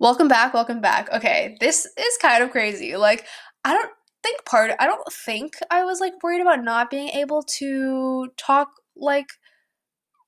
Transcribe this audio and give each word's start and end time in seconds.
Welcome 0.00 0.28
back, 0.28 0.54
welcome 0.54 0.80
back. 0.80 1.12
Okay, 1.12 1.58
this 1.60 1.84
is 1.84 2.16
kind 2.22 2.42
of 2.42 2.50
crazy. 2.50 2.96
Like, 2.96 3.26
I 3.66 3.74
don't 3.74 3.90
think 4.22 4.42
part 4.46 4.70
I 4.80 4.86
don't 4.86 5.12
think 5.12 5.52
I 5.70 5.84
was 5.84 6.00
like 6.00 6.14
worried 6.22 6.40
about 6.40 6.64
not 6.64 6.88
being 6.90 7.10
able 7.10 7.42
to 7.58 8.28
talk 8.38 8.68
like 8.96 9.26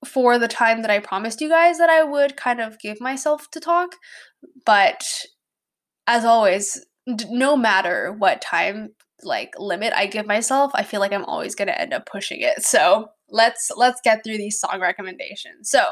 for 0.06 0.38
the 0.38 0.48
time 0.48 0.82
that 0.82 0.90
I 0.90 0.98
promised 0.98 1.40
you 1.40 1.48
guys 1.48 1.78
that 1.78 1.88
I 1.88 2.02
would 2.02 2.36
kind 2.36 2.60
of 2.60 2.78
give 2.80 3.00
myself 3.00 3.50
to 3.52 3.60
talk. 3.60 3.96
But 4.66 5.04
as 6.06 6.24
always, 6.24 6.84
d- 7.16 7.26
no 7.30 7.56
matter 7.56 8.12
what 8.12 8.42
time 8.42 8.90
like 9.22 9.52
limit 9.58 9.92
I 9.94 10.06
give 10.06 10.26
myself, 10.26 10.72
I 10.74 10.82
feel 10.82 11.00
like 11.00 11.12
I'm 11.12 11.24
always 11.24 11.54
going 11.54 11.68
to 11.68 11.80
end 11.80 11.94
up 11.94 12.06
pushing 12.06 12.40
it. 12.40 12.62
So, 12.62 13.08
let's 13.30 13.70
let's 13.76 14.00
get 14.02 14.22
through 14.24 14.38
these 14.38 14.60
song 14.60 14.80
recommendations. 14.80 15.70
So, 15.70 15.82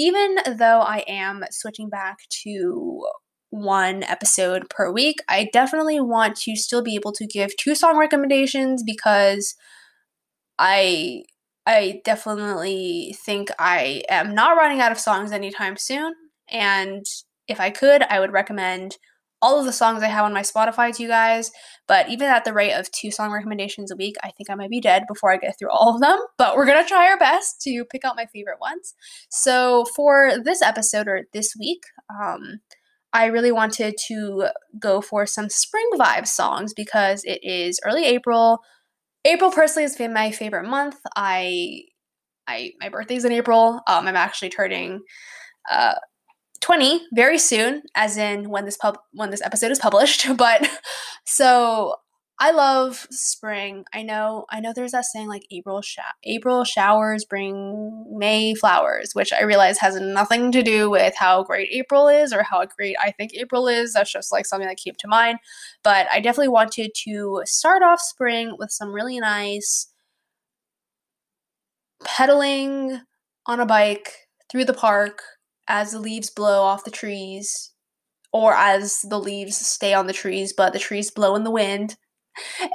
even 0.00 0.36
though 0.56 0.80
I 0.80 1.04
am 1.06 1.44
switching 1.50 1.90
back 1.90 2.20
to 2.44 3.06
one 3.50 4.02
episode 4.04 4.70
per 4.70 4.90
week, 4.90 5.18
I 5.28 5.50
definitely 5.52 6.00
want 6.00 6.36
to 6.38 6.56
still 6.56 6.82
be 6.82 6.94
able 6.94 7.12
to 7.12 7.26
give 7.26 7.54
two 7.58 7.74
song 7.74 7.98
recommendations 7.98 8.82
because 8.82 9.54
I 10.58 11.24
I 11.66 12.00
definitely 12.02 13.14
think 13.26 13.50
I 13.58 14.02
am 14.08 14.34
not 14.34 14.56
running 14.56 14.80
out 14.80 14.90
of 14.90 14.98
songs 14.98 15.32
anytime 15.32 15.76
soon. 15.76 16.14
And 16.48 17.04
if 17.46 17.60
I 17.60 17.68
could, 17.68 18.02
I 18.04 18.20
would 18.20 18.32
recommend 18.32 18.96
all 19.42 19.58
of 19.58 19.66
the 19.66 19.72
songs 19.72 20.02
I 20.02 20.08
have 20.08 20.24
on 20.24 20.34
my 20.34 20.42
Spotify 20.42 20.94
to 20.94 21.02
you 21.02 21.08
guys. 21.08 21.50
But 21.88 22.08
even 22.08 22.28
at 22.28 22.44
the 22.44 22.52
rate 22.52 22.72
of 22.72 22.90
two 22.90 23.10
song 23.10 23.32
recommendations 23.32 23.90
a 23.90 23.96
week, 23.96 24.16
I 24.22 24.30
think 24.30 24.50
I 24.50 24.54
might 24.54 24.70
be 24.70 24.80
dead 24.80 25.04
before 25.08 25.32
I 25.32 25.36
get 25.36 25.58
through 25.58 25.70
all 25.70 25.94
of 25.94 26.00
them. 26.00 26.18
But 26.38 26.56
we're 26.56 26.66
gonna 26.66 26.86
try 26.86 27.08
our 27.08 27.18
best 27.18 27.60
to 27.62 27.84
pick 27.84 28.04
out 28.04 28.16
my 28.16 28.26
favorite 28.26 28.60
ones. 28.60 28.94
So 29.30 29.84
for 29.96 30.32
this 30.42 30.62
episode 30.62 31.06
or 31.08 31.22
this 31.32 31.54
week, 31.58 31.82
um, 32.08 32.60
I 33.12 33.26
really 33.26 33.52
wanted 33.52 33.96
to 34.06 34.48
go 34.78 35.00
for 35.00 35.26
some 35.26 35.48
spring 35.48 35.88
vibe 35.94 36.26
songs 36.26 36.72
because 36.74 37.24
it 37.24 37.40
is 37.42 37.80
early 37.84 38.04
April. 38.06 38.60
April 39.24 39.50
personally 39.50 39.82
has 39.82 39.96
been 39.96 40.14
my 40.14 40.30
favorite 40.30 40.68
month. 40.68 40.96
I 41.16 41.82
I 42.46 42.72
my 42.80 42.88
birthday's 42.88 43.24
in 43.24 43.32
April. 43.32 43.80
Um, 43.86 44.06
I'm 44.06 44.16
actually 44.16 44.50
turning 44.50 45.00
uh 45.70 45.94
20 46.60 47.06
very 47.12 47.38
soon, 47.38 47.82
as 47.94 48.16
in 48.16 48.50
when 48.50 48.64
this 48.64 48.76
pub 48.76 48.98
when 49.12 49.30
this 49.30 49.42
episode 49.42 49.70
is 49.70 49.78
published. 49.78 50.26
But 50.36 50.68
so 51.24 51.96
I 52.42 52.52
love 52.52 53.06
spring. 53.10 53.84
I 53.92 54.02
know 54.02 54.46
I 54.48 54.60
know 54.60 54.72
there's 54.74 54.92
that 54.92 55.04
saying 55.04 55.28
like 55.28 55.46
April 55.50 55.82
April 56.24 56.64
showers 56.64 57.24
bring 57.26 58.06
May 58.16 58.54
flowers, 58.54 59.10
which 59.14 59.30
I 59.32 59.42
realize 59.42 59.78
has 59.78 60.00
nothing 60.00 60.50
to 60.52 60.62
do 60.62 60.88
with 60.88 61.14
how 61.16 61.44
great 61.44 61.68
April 61.70 62.08
is 62.08 62.32
or 62.32 62.42
how 62.42 62.64
great 62.64 62.96
I 62.98 63.10
think 63.10 63.34
April 63.34 63.68
is. 63.68 63.92
That's 63.92 64.10
just 64.10 64.32
like 64.32 64.46
something 64.46 64.68
that 64.68 64.78
came 64.78 64.94
to 64.98 65.08
mind. 65.08 65.38
But 65.84 66.06
I 66.10 66.20
definitely 66.20 66.48
wanted 66.48 66.92
to 67.04 67.42
start 67.44 67.82
off 67.82 68.00
spring 68.00 68.56
with 68.58 68.70
some 68.70 68.92
really 68.92 69.20
nice 69.20 69.88
pedaling 72.04 73.00
on 73.46 73.60
a 73.60 73.66
bike 73.66 74.12
through 74.50 74.64
the 74.64 74.72
park 74.72 75.20
as 75.70 75.92
the 75.92 76.00
leaves 76.00 76.30
blow 76.30 76.62
off 76.62 76.84
the 76.84 76.90
trees 76.90 77.72
or 78.32 78.54
as 78.54 79.02
the 79.08 79.18
leaves 79.18 79.56
stay 79.56 79.94
on 79.94 80.08
the 80.08 80.12
trees 80.12 80.52
but 80.52 80.72
the 80.72 80.78
trees 80.78 81.10
blow 81.10 81.34
in 81.36 81.44
the 81.44 81.50
wind. 81.50 81.96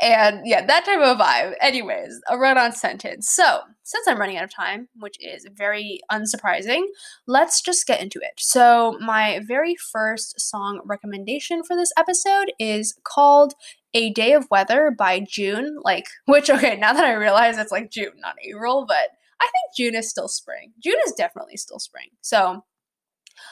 And 0.01 0.41
yeah 0.45 0.65
that 0.65 0.85
type 0.85 0.99
of 0.99 1.17
vibe. 1.17 1.53
Anyways 1.61 2.19
a 2.29 2.37
run-on 2.37 2.71
sentence. 2.71 3.29
So 3.29 3.59
since 3.83 4.07
i'm 4.07 4.19
running 4.19 4.37
out 4.37 4.43
of 4.45 4.53
time 4.53 4.87
which 4.95 5.17
is 5.19 5.45
very 5.53 5.99
unsurprising 6.11 6.83
let's 7.27 7.61
just 7.61 7.85
get 7.85 8.01
into 8.01 8.19
it. 8.21 8.33
So 8.37 8.97
my 9.01 9.41
very 9.45 9.75
first 9.75 10.39
song 10.39 10.81
recommendation 10.85 11.63
for 11.63 11.75
this 11.75 11.91
episode 11.97 12.53
is 12.59 12.97
called 13.03 13.53
a 13.93 14.11
day 14.11 14.33
of 14.33 14.47
weather 14.49 14.91
by 14.97 15.19
june 15.19 15.77
like 15.83 16.05
which 16.25 16.49
okay 16.49 16.77
now 16.77 16.93
that 16.93 17.05
i 17.05 17.13
realize 17.13 17.57
it's 17.57 17.71
like 17.71 17.91
june 17.91 18.11
not 18.17 18.35
april 18.45 18.85
but 18.85 19.09
i 19.41 19.45
think 19.45 19.75
june 19.75 19.95
is 19.95 20.09
still 20.09 20.27
spring. 20.27 20.73
June 20.83 20.97
is 21.05 21.13
definitely 21.13 21.57
still 21.57 21.79
spring. 21.79 22.09
So 22.21 22.63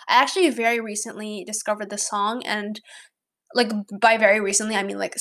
I 0.08 0.22
actually 0.22 0.50
very 0.50 0.80
recently 0.80 1.44
discovered 1.46 1.90
this 1.90 2.08
song, 2.08 2.44
and 2.46 2.80
like 3.54 3.72
by 4.00 4.18
very 4.18 4.40
recently, 4.40 4.76
I 4.76 4.84
mean 4.84 4.98
like 4.98 5.16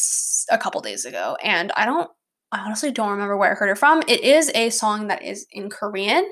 a 0.51 0.59
couple 0.59 0.81
days 0.81 1.05
ago. 1.05 1.37
And 1.43 1.73
I 1.77 1.85
don't, 1.85 2.11
I 2.51 2.61
honestly 2.61 2.91
don't 2.91 3.11
remember 3.11 3.37
where 3.37 3.53
I 3.53 3.55
heard 3.55 3.71
it 3.71 3.79
from. 3.79 4.03
It 4.09 4.23
is 4.23 4.51
a 4.55 4.71
song 4.71 5.09
that 5.09 5.23
is 5.23 5.47
in 5.53 5.71
Korean. 5.71 6.25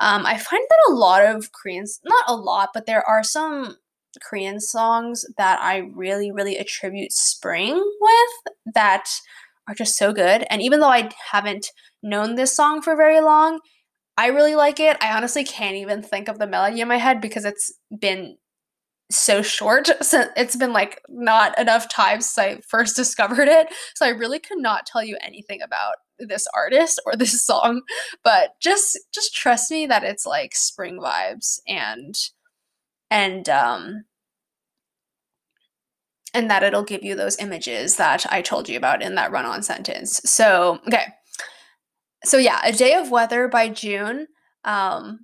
Um, 0.00 0.26
I 0.26 0.36
find 0.36 0.62
that 0.68 0.90
a 0.90 0.94
lot 0.94 1.24
of 1.24 1.50
Koreans, 1.52 2.00
not 2.04 2.24
a 2.28 2.36
lot, 2.36 2.70
but 2.74 2.86
there 2.86 3.06
are 3.08 3.22
some 3.22 3.76
Korean 4.22 4.60
songs 4.60 5.24
that 5.38 5.60
I 5.60 5.78
really, 5.94 6.30
really 6.30 6.56
attribute 6.56 7.12
spring 7.12 7.74
with 8.00 8.74
that 8.74 9.04
are 9.68 9.74
just 9.74 9.96
so 9.96 10.12
good. 10.12 10.46
And 10.50 10.62
even 10.62 10.80
though 10.80 10.88
I 10.88 11.10
haven't 11.32 11.68
known 12.02 12.34
this 12.34 12.54
song 12.54 12.82
for 12.82 12.96
very 12.96 13.20
long, 13.20 13.60
I 14.16 14.28
really 14.28 14.54
like 14.54 14.80
it. 14.80 14.96
I 15.00 15.14
honestly 15.16 15.44
can't 15.44 15.76
even 15.76 16.02
think 16.02 16.28
of 16.28 16.38
the 16.38 16.46
melody 16.46 16.80
in 16.80 16.88
my 16.88 16.96
head 16.96 17.20
because 17.20 17.44
it's 17.44 17.72
been 17.98 18.36
so 19.10 19.42
short. 19.42 19.90
So 20.02 20.26
it's 20.36 20.56
been 20.56 20.72
like 20.72 21.02
not 21.08 21.58
enough 21.58 21.92
time 21.92 22.20
since 22.20 22.38
I 22.38 22.60
first 22.68 22.96
discovered 22.96 23.48
it. 23.48 23.68
So 23.94 24.06
I 24.06 24.10
really 24.10 24.38
could 24.38 24.58
not 24.58 24.86
tell 24.86 25.02
you 25.02 25.16
anything 25.20 25.60
about 25.62 25.96
this 26.18 26.46
artist 26.54 27.00
or 27.04 27.16
this 27.16 27.44
song. 27.44 27.82
But 28.24 28.50
just 28.62 28.98
just 29.12 29.34
trust 29.34 29.70
me 29.70 29.86
that 29.86 30.04
it's 30.04 30.26
like 30.26 30.54
spring 30.54 30.98
vibes 30.98 31.58
and 31.66 32.14
and 33.10 33.48
um 33.48 34.04
and 36.34 36.50
that 36.50 36.62
it'll 36.62 36.84
give 36.84 37.02
you 37.02 37.14
those 37.14 37.38
images 37.38 37.96
that 37.96 38.26
I 38.30 38.42
told 38.42 38.68
you 38.68 38.76
about 38.76 39.02
in 39.02 39.14
that 39.14 39.30
run-on 39.32 39.62
sentence. 39.62 40.20
So, 40.24 40.80
okay 40.86 41.06
so 42.26 42.38
yeah, 42.38 42.60
A 42.64 42.72
Day 42.72 42.94
of 42.94 43.10
Weather 43.10 43.48
by 43.48 43.68
June. 43.68 44.26
Um, 44.64 45.20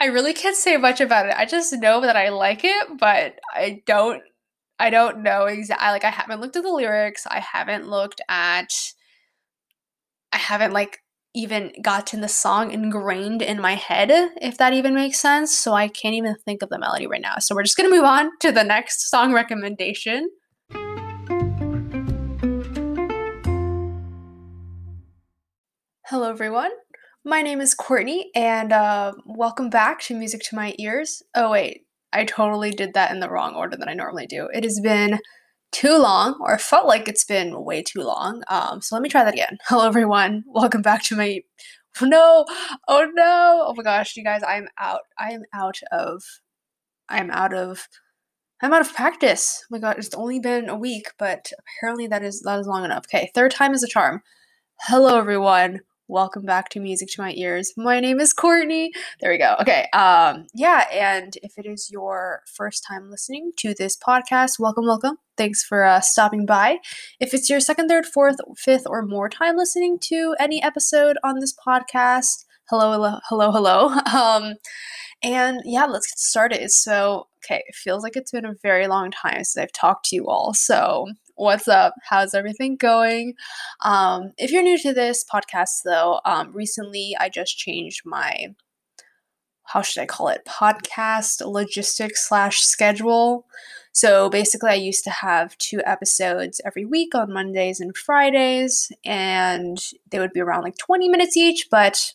I 0.00 0.06
really 0.06 0.34
can't 0.34 0.56
say 0.56 0.76
much 0.76 1.00
about 1.00 1.26
it. 1.26 1.34
I 1.36 1.46
just 1.46 1.72
know 1.72 2.00
that 2.02 2.16
I 2.16 2.28
like 2.28 2.60
it, 2.64 2.98
but 2.98 3.38
I 3.54 3.82
don't 3.86 4.22
I 4.78 4.90
don't 4.90 5.22
know 5.22 5.46
exactly 5.46 5.88
like 5.88 6.04
I 6.04 6.10
haven't 6.10 6.40
looked 6.40 6.56
at 6.56 6.62
the 6.62 6.72
lyrics. 6.72 7.26
I 7.26 7.40
haven't 7.40 7.88
looked 7.88 8.20
at 8.28 8.68
I 10.32 10.38
haven't 10.38 10.72
like 10.72 10.98
even 11.34 11.72
gotten 11.82 12.20
the 12.20 12.28
song 12.28 12.70
ingrained 12.70 13.42
in 13.42 13.60
my 13.60 13.74
head, 13.74 14.10
if 14.40 14.58
that 14.58 14.72
even 14.72 14.94
makes 14.94 15.18
sense. 15.18 15.56
So 15.56 15.72
I 15.72 15.88
can't 15.88 16.14
even 16.14 16.36
think 16.44 16.62
of 16.62 16.68
the 16.68 16.78
melody 16.78 17.06
right 17.06 17.20
now. 17.20 17.36
So 17.38 17.54
we're 17.54 17.62
just 17.62 17.76
gonna 17.76 17.90
move 17.90 18.04
on 18.04 18.30
to 18.40 18.52
the 18.52 18.64
next 18.64 19.08
song 19.08 19.32
recommendation. 19.32 20.28
Hello, 26.14 26.30
everyone. 26.30 26.70
My 27.24 27.42
name 27.42 27.60
is 27.60 27.74
Courtney, 27.74 28.30
and 28.36 28.72
uh, 28.72 29.14
welcome 29.26 29.68
back 29.68 30.00
to 30.02 30.14
Music 30.14 30.42
to 30.42 30.54
My 30.54 30.72
Ears. 30.78 31.24
Oh, 31.34 31.50
wait, 31.50 31.88
I 32.12 32.24
totally 32.24 32.70
did 32.70 32.94
that 32.94 33.10
in 33.10 33.18
the 33.18 33.28
wrong 33.28 33.56
order 33.56 33.76
than 33.76 33.88
I 33.88 33.94
normally 33.94 34.28
do. 34.28 34.48
It 34.54 34.62
has 34.62 34.78
been 34.78 35.18
too 35.72 35.98
long, 35.98 36.38
or 36.40 36.56
felt 36.56 36.86
like 36.86 37.08
it's 37.08 37.24
been 37.24 37.64
way 37.64 37.82
too 37.82 38.02
long. 38.02 38.44
Um, 38.46 38.80
so 38.80 38.94
let 38.94 39.02
me 39.02 39.08
try 39.08 39.24
that 39.24 39.34
again. 39.34 39.58
Hello, 39.66 39.88
everyone. 39.88 40.44
Welcome 40.46 40.82
back 40.82 41.02
to 41.06 41.16
my. 41.16 41.40
No, 42.00 42.44
oh 42.86 43.10
no, 43.12 43.64
oh 43.66 43.74
my 43.76 43.82
gosh, 43.82 44.16
you 44.16 44.22
guys, 44.22 44.42
I'm 44.46 44.68
out. 44.78 45.00
I 45.18 45.32
am 45.32 45.42
out 45.52 45.80
of. 45.90 46.22
I'm 47.08 47.32
out 47.32 47.52
of. 47.52 47.88
I'm 48.62 48.72
out 48.72 48.82
of 48.82 48.94
practice. 48.94 49.64
Oh 49.64 49.66
my 49.72 49.78
god, 49.80 49.98
it's 49.98 50.14
only 50.14 50.38
been 50.38 50.68
a 50.68 50.78
week, 50.78 51.08
but 51.18 51.50
apparently 51.58 52.06
that 52.06 52.22
is 52.22 52.40
that 52.42 52.60
is 52.60 52.68
long 52.68 52.84
enough. 52.84 53.06
Okay, 53.08 53.32
third 53.34 53.50
time 53.50 53.74
is 53.74 53.82
a 53.82 53.88
charm. 53.88 54.22
Hello, 54.78 55.18
everyone 55.18 55.80
welcome 56.08 56.44
back 56.44 56.68
to 56.68 56.80
music 56.80 57.08
to 57.08 57.22
my 57.22 57.32
ears. 57.34 57.72
My 57.76 57.98
name 57.98 58.20
is 58.20 58.34
courtney. 58.34 58.92
There 59.20 59.30
we 59.30 59.38
go. 59.38 59.56
Okay 59.60 59.86
um 59.94 60.46
yeah 60.54 60.84
and 60.92 61.36
if 61.42 61.56
it 61.56 61.66
is 61.66 61.90
your 61.90 62.42
first 62.46 62.84
time 62.86 63.10
listening 63.10 63.52
to 63.58 63.74
this 63.74 63.96
podcast 63.96 64.58
welcome 64.58 64.84
welcome. 64.84 65.16
Thanks 65.36 65.64
for 65.64 65.84
uh, 65.84 66.00
stopping 66.00 66.46
by. 66.46 66.78
If 67.20 67.32
it's 67.32 67.48
your 67.48 67.60
second 67.60 67.88
third 67.88 68.06
fourth 68.06 68.36
fifth 68.56 68.86
or 68.86 69.02
more 69.02 69.28
time 69.28 69.56
listening 69.56 69.98
to 70.02 70.36
any 70.38 70.62
episode 70.62 71.16
on 71.24 71.40
this 71.40 71.54
podcast 71.54 72.44
hello 72.68 72.92
hello 72.92 73.18
hello 73.28 73.50
hello. 73.50 74.00
Um 74.14 74.54
and 75.22 75.62
yeah 75.64 75.86
let's 75.86 76.06
get 76.06 76.18
started. 76.18 76.70
So 76.70 77.28
okay 77.44 77.62
it 77.66 77.74
feels 77.74 78.02
like 78.02 78.16
it's 78.16 78.30
been 78.30 78.44
a 78.44 78.54
very 78.62 78.88
long 78.88 79.10
time 79.10 79.42
since 79.44 79.56
i've 79.56 79.72
talked 79.72 80.06
to 80.06 80.16
you 80.16 80.26
all. 80.28 80.52
So 80.52 81.06
what's 81.36 81.68
up? 81.68 81.94
How's 82.08 82.34
everything 82.34 82.76
going? 82.76 83.34
Um, 83.82 84.32
if 84.38 84.50
you're 84.50 84.62
new 84.62 84.78
to 84.78 84.92
this 84.92 85.24
podcast, 85.24 85.82
though, 85.84 86.20
um, 86.24 86.52
recently 86.52 87.16
I 87.18 87.28
just 87.28 87.58
changed 87.58 88.02
my 88.04 88.54
how 89.66 89.80
should 89.82 90.02
I 90.02 90.06
call 90.06 90.28
it 90.28 90.44
podcast 90.46 91.44
logistics 91.44 92.28
slash 92.28 92.60
schedule. 92.60 93.46
So 93.92 94.28
basically, 94.28 94.70
I 94.70 94.74
used 94.74 95.04
to 95.04 95.10
have 95.10 95.56
two 95.58 95.80
episodes 95.86 96.60
every 96.66 96.84
week 96.84 97.14
on 97.14 97.32
Mondays 97.32 97.80
and 97.80 97.96
Fridays, 97.96 98.92
and 99.04 99.78
they 100.10 100.18
would 100.18 100.32
be 100.32 100.40
around 100.40 100.64
like 100.64 100.76
20 100.76 101.08
minutes 101.08 101.36
each. 101.36 101.68
But 101.70 102.12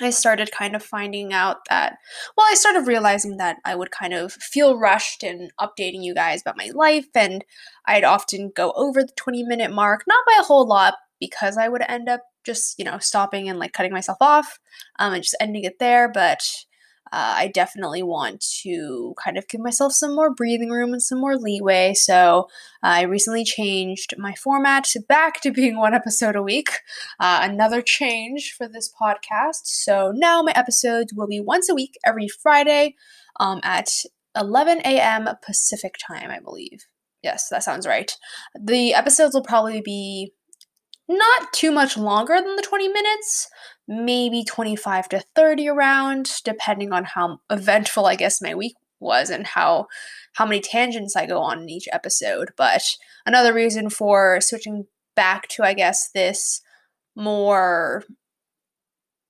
I 0.00 0.10
started 0.10 0.50
kind 0.52 0.74
of 0.74 0.82
finding 0.82 1.32
out 1.32 1.58
that, 1.68 1.98
well, 2.36 2.46
I 2.50 2.54
started 2.54 2.86
realizing 2.86 3.36
that 3.36 3.58
I 3.64 3.74
would 3.74 3.90
kind 3.90 4.14
of 4.14 4.32
feel 4.32 4.78
rushed 4.78 5.22
in 5.22 5.50
updating 5.60 6.02
you 6.02 6.14
guys 6.14 6.40
about 6.40 6.56
my 6.56 6.70
life, 6.74 7.08
and 7.14 7.44
I'd 7.86 8.04
often 8.04 8.52
go 8.54 8.72
over 8.72 9.02
the 9.02 9.12
20 9.16 9.42
minute 9.44 9.70
mark, 9.72 10.04
not 10.06 10.24
by 10.26 10.38
a 10.40 10.44
whole 10.44 10.66
lot, 10.66 10.94
because 11.20 11.58
I 11.58 11.68
would 11.68 11.82
end 11.88 12.08
up 12.08 12.22
just, 12.44 12.78
you 12.78 12.84
know, 12.84 12.98
stopping 12.98 13.48
and 13.48 13.58
like 13.58 13.72
cutting 13.72 13.92
myself 13.92 14.18
off 14.20 14.58
um, 14.98 15.12
and 15.14 15.22
just 15.22 15.36
ending 15.40 15.64
it 15.64 15.78
there. 15.78 16.08
But 16.08 16.42
uh, 17.12 17.34
I 17.36 17.48
definitely 17.48 18.02
want 18.02 18.40
to 18.62 19.14
kind 19.22 19.36
of 19.36 19.46
give 19.46 19.60
myself 19.60 19.92
some 19.92 20.14
more 20.14 20.34
breathing 20.34 20.70
room 20.70 20.92
and 20.92 21.02
some 21.02 21.20
more 21.20 21.36
leeway. 21.36 21.92
So 21.92 22.48
uh, 22.82 22.86
I 22.86 23.02
recently 23.02 23.44
changed 23.44 24.14
my 24.16 24.34
format 24.34 24.90
back 25.08 25.40
to 25.42 25.52
being 25.52 25.76
one 25.76 25.92
episode 25.92 26.36
a 26.36 26.42
week. 26.42 26.70
Uh, 27.20 27.40
another 27.42 27.82
change 27.82 28.54
for 28.56 28.66
this 28.66 28.90
podcast. 28.90 29.64
So 29.64 30.12
now 30.14 30.42
my 30.42 30.52
episodes 30.52 31.12
will 31.12 31.26
be 31.26 31.40
once 31.40 31.68
a 31.68 31.74
week, 31.74 31.98
every 32.04 32.28
Friday 32.28 32.96
um, 33.38 33.60
at 33.62 33.90
11 34.34 34.78
a.m. 34.86 35.28
Pacific 35.44 35.96
time, 35.98 36.30
I 36.30 36.40
believe. 36.40 36.86
Yes, 37.22 37.48
that 37.50 37.62
sounds 37.62 37.86
right. 37.86 38.16
The 38.58 38.94
episodes 38.94 39.34
will 39.34 39.44
probably 39.44 39.80
be 39.80 40.32
not 41.08 41.52
too 41.52 41.70
much 41.70 41.96
longer 41.96 42.40
than 42.40 42.56
the 42.56 42.62
20 42.62 42.88
minutes, 42.88 43.48
maybe 43.88 44.44
25 44.44 45.08
to 45.10 45.24
30 45.34 45.68
around, 45.68 46.30
depending 46.44 46.92
on 46.92 47.04
how 47.04 47.38
eventful 47.50 48.06
I 48.06 48.16
guess 48.16 48.40
my 48.40 48.54
week 48.54 48.74
was 49.00 49.30
and 49.30 49.46
how 49.46 49.88
how 50.34 50.46
many 50.46 50.60
tangents 50.60 51.16
I 51.16 51.26
go 51.26 51.40
on 51.40 51.62
in 51.62 51.68
each 51.68 51.88
episode. 51.92 52.50
But 52.56 52.96
another 53.26 53.52
reason 53.52 53.90
for 53.90 54.40
switching 54.40 54.86
back 55.14 55.48
to 55.48 55.62
I 55.62 55.74
guess 55.74 56.10
this 56.14 56.62
more 57.14 58.04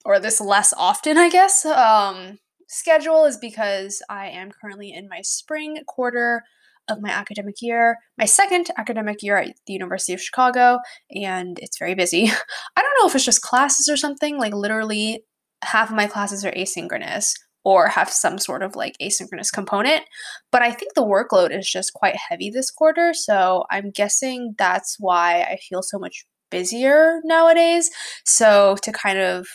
or 0.04 0.18
this 0.18 0.40
less 0.40 0.72
often, 0.76 1.16
I 1.16 1.28
guess, 1.28 1.64
um, 1.64 2.38
schedule 2.68 3.24
is 3.24 3.36
because 3.36 4.02
I 4.08 4.28
am 4.28 4.50
currently 4.50 4.92
in 4.92 5.08
my 5.08 5.20
spring 5.22 5.78
quarter 5.86 6.42
of 6.88 7.00
my 7.00 7.10
academic 7.10 7.56
year, 7.60 7.98
my 8.18 8.24
second 8.24 8.70
academic 8.76 9.22
year 9.22 9.36
at 9.36 9.54
the 9.66 9.72
University 9.72 10.12
of 10.12 10.20
Chicago, 10.20 10.78
and 11.10 11.58
it's 11.60 11.78
very 11.78 11.94
busy. 11.94 12.24
I 12.76 12.82
don't 12.82 12.94
know 13.00 13.08
if 13.08 13.14
it's 13.14 13.24
just 13.24 13.42
classes 13.42 13.88
or 13.88 13.96
something, 13.96 14.38
like 14.38 14.54
literally 14.54 15.24
half 15.62 15.90
of 15.90 15.96
my 15.96 16.06
classes 16.06 16.44
are 16.44 16.52
asynchronous 16.52 17.32
or 17.64 17.86
have 17.86 18.10
some 18.10 18.38
sort 18.38 18.62
of 18.62 18.74
like 18.74 18.96
asynchronous 19.00 19.52
component, 19.52 20.02
but 20.50 20.62
I 20.62 20.72
think 20.72 20.94
the 20.94 21.04
workload 21.04 21.56
is 21.56 21.70
just 21.70 21.92
quite 21.94 22.16
heavy 22.16 22.50
this 22.50 22.70
quarter, 22.70 23.14
so 23.14 23.64
I'm 23.70 23.90
guessing 23.90 24.54
that's 24.58 24.96
why 24.98 25.42
I 25.42 25.58
feel 25.68 25.82
so 25.82 25.98
much 25.98 26.24
busier 26.50 27.20
nowadays. 27.24 27.90
So 28.24 28.76
to 28.82 28.92
kind 28.92 29.18
of 29.18 29.48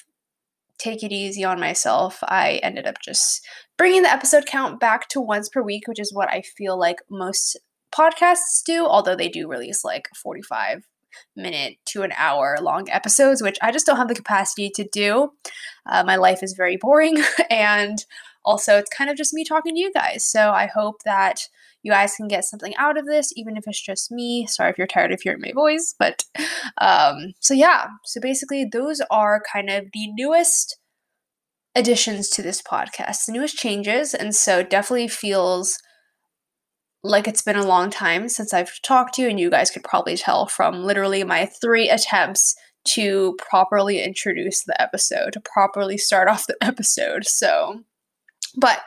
take 0.78 1.04
it 1.04 1.12
easy 1.12 1.44
on 1.44 1.60
myself, 1.60 2.20
I 2.24 2.60
ended 2.64 2.86
up 2.86 2.96
just 3.04 3.46
bringing 3.78 4.04
the 4.04 4.12
episode 4.12 4.46
count 4.46 4.80
back 4.80 5.08
to 5.10 5.22
once 5.22 5.50
per 5.50 5.62
week, 5.62 5.88
which 5.88 6.00
is 6.00 6.14
what 6.14 6.30
I 6.30 6.42
feel 6.42 6.78
like 6.78 6.98
most 7.10 7.58
podcasts 7.94 8.64
do, 8.66 8.86
although 8.86 9.16
they 9.16 9.30
do 9.30 9.48
release 9.48 9.84
like 9.84 10.10
45 10.16 10.84
minute 11.36 11.78
to 11.86 12.04
an 12.04 12.12
hour 12.18 12.58
long 12.62 12.90
episodes, 12.90 13.42
which 13.42 13.58
I 13.62 13.72
just 13.72 13.86
don't 13.86 13.98
have 13.98 14.08
the 14.08 14.16
capacity 14.16 14.70
to 14.76 14.88
do. 14.92 15.32
Uh, 15.86 16.04
my 16.04 16.16
life 16.16 16.44
is 16.44 16.54
very 16.54 16.78
boring, 16.78 17.18
and 17.50 18.04
also 18.46 18.78
it's 18.78 18.90
kind 18.96 19.10
of 19.10 19.18
just 19.18 19.34
me 19.34 19.44
talking 19.44 19.76
to 19.76 19.80
you 19.80 19.92
guys. 19.94 20.26
So 20.26 20.52
I 20.52 20.68
hope 20.68 21.04
that 21.06 21.42
you 21.84 21.92
guys 21.92 22.16
can 22.16 22.28
get 22.28 22.44
something 22.44 22.76
out 22.78 22.98
of 22.98 23.06
this, 23.06 23.32
even 23.36 23.56
if 23.56 23.64
it's 23.68 23.82
just 23.82 24.12
me. 24.12 24.46
Sorry 24.48 24.70
if 24.70 24.78
you're 24.78 24.88
tired 24.88 25.12
of 25.12 25.22
hearing 25.22 25.42
my 25.42 25.52
voice, 25.54 25.96
but 25.98 26.26
um, 26.80 27.34
so 27.40 27.54
yeah. 27.54 27.88
So 28.04 28.20
basically, 28.20 28.66
those 28.66 29.02
are 29.12 29.42
kind 29.52 29.70
of 29.70 29.86
the 29.94 30.12
newest 30.14 30.78
additions 31.76 32.30
to 32.30 32.42
this 32.42 32.62
podcast, 32.62 33.26
the 33.26 33.34
newest 33.34 33.58
changes, 33.58 34.14
and 34.14 34.36
so 34.36 34.64
definitely 34.64 35.08
feels 35.08 35.78
like 37.04 37.28
it's 37.28 37.44
been 37.44 37.56
a 37.56 37.66
long 37.66 37.90
time 37.90 38.28
since 38.28 38.54
I've 38.54 38.82
talked 38.82 39.16
to 39.16 39.22
you, 39.22 39.30
and 39.30 39.40
you 39.40 39.50
guys 39.50 39.72
could 39.72 39.84
probably 39.84 40.18
tell 40.18 40.48
from 40.48 40.84
literally 40.84 41.24
my 41.24 41.46
three 41.46 41.90
attempts 41.90 42.56
to 42.86 43.38
properly 43.38 44.02
introduce 44.02 44.64
the 44.64 44.80
episode, 44.82 45.34
to 45.34 45.42
properly 45.42 45.98
start 45.98 46.28
off 46.28 46.48
the 46.48 46.58
episode. 46.62 47.26
So, 47.26 47.82
but 48.56 48.80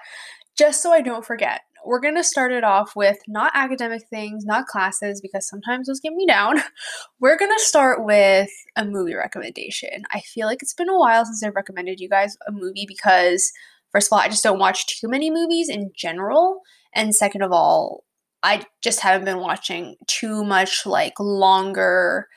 just 0.58 0.82
so 0.82 0.92
I 0.92 1.00
don't 1.00 1.24
forget, 1.24 1.62
we're 1.84 2.00
going 2.00 2.16
to 2.16 2.24
start 2.24 2.52
it 2.52 2.64
off 2.64 2.94
with 2.94 3.18
not 3.26 3.52
academic 3.54 4.08
things, 4.08 4.44
not 4.44 4.66
classes, 4.66 5.20
because 5.20 5.48
sometimes 5.48 5.86
those 5.86 6.00
get 6.00 6.12
me 6.12 6.26
down. 6.26 6.60
We're 7.20 7.38
going 7.38 7.54
to 7.56 7.64
start 7.64 8.04
with 8.04 8.50
a 8.76 8.84
movie 8.84 9.14
recommendation. 9.14 10.02
I 10.12 10.20
feel 10.20 10.46
like 10.46 10.62
it's 10.62 10.74
been 10.74 10.88
a 10.88 10.98
while 10.98 11.24
since 11.24 11.42
I've 11.42 11.54
recommended 11.54 12.00
you 12.00 12.08
guys 12.08 12.36
a 12.46 12.52
movie 12.52 12.84
because, 12.86 13.52
first 13.90 14.08
of 14.08 14.12
all, 14.12 14.20
I 14.20 14.28
just 14.28 14.44
don't 14.44 14.58
watch 14.58 15.00
too 15.00 15.08
many 15.08 15.30
movies 15.30 15.68
in 15.68 15.90
general. 15.94 16.60
And 16.94 17.14
second 17.14 17.42
of 17.42 17.52
all, 17.52 18.04
I 18.42 18.64
just 18.82 19.00
haven't 19.00 19.26
been 19.26 19.40
watching 19.40 19.96
too 20.06 20.44
much 20.44 20.86
like 20.86 21.14
longer 21.18 22.28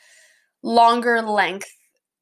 longer 0.64 1.22
length 1.22 1.70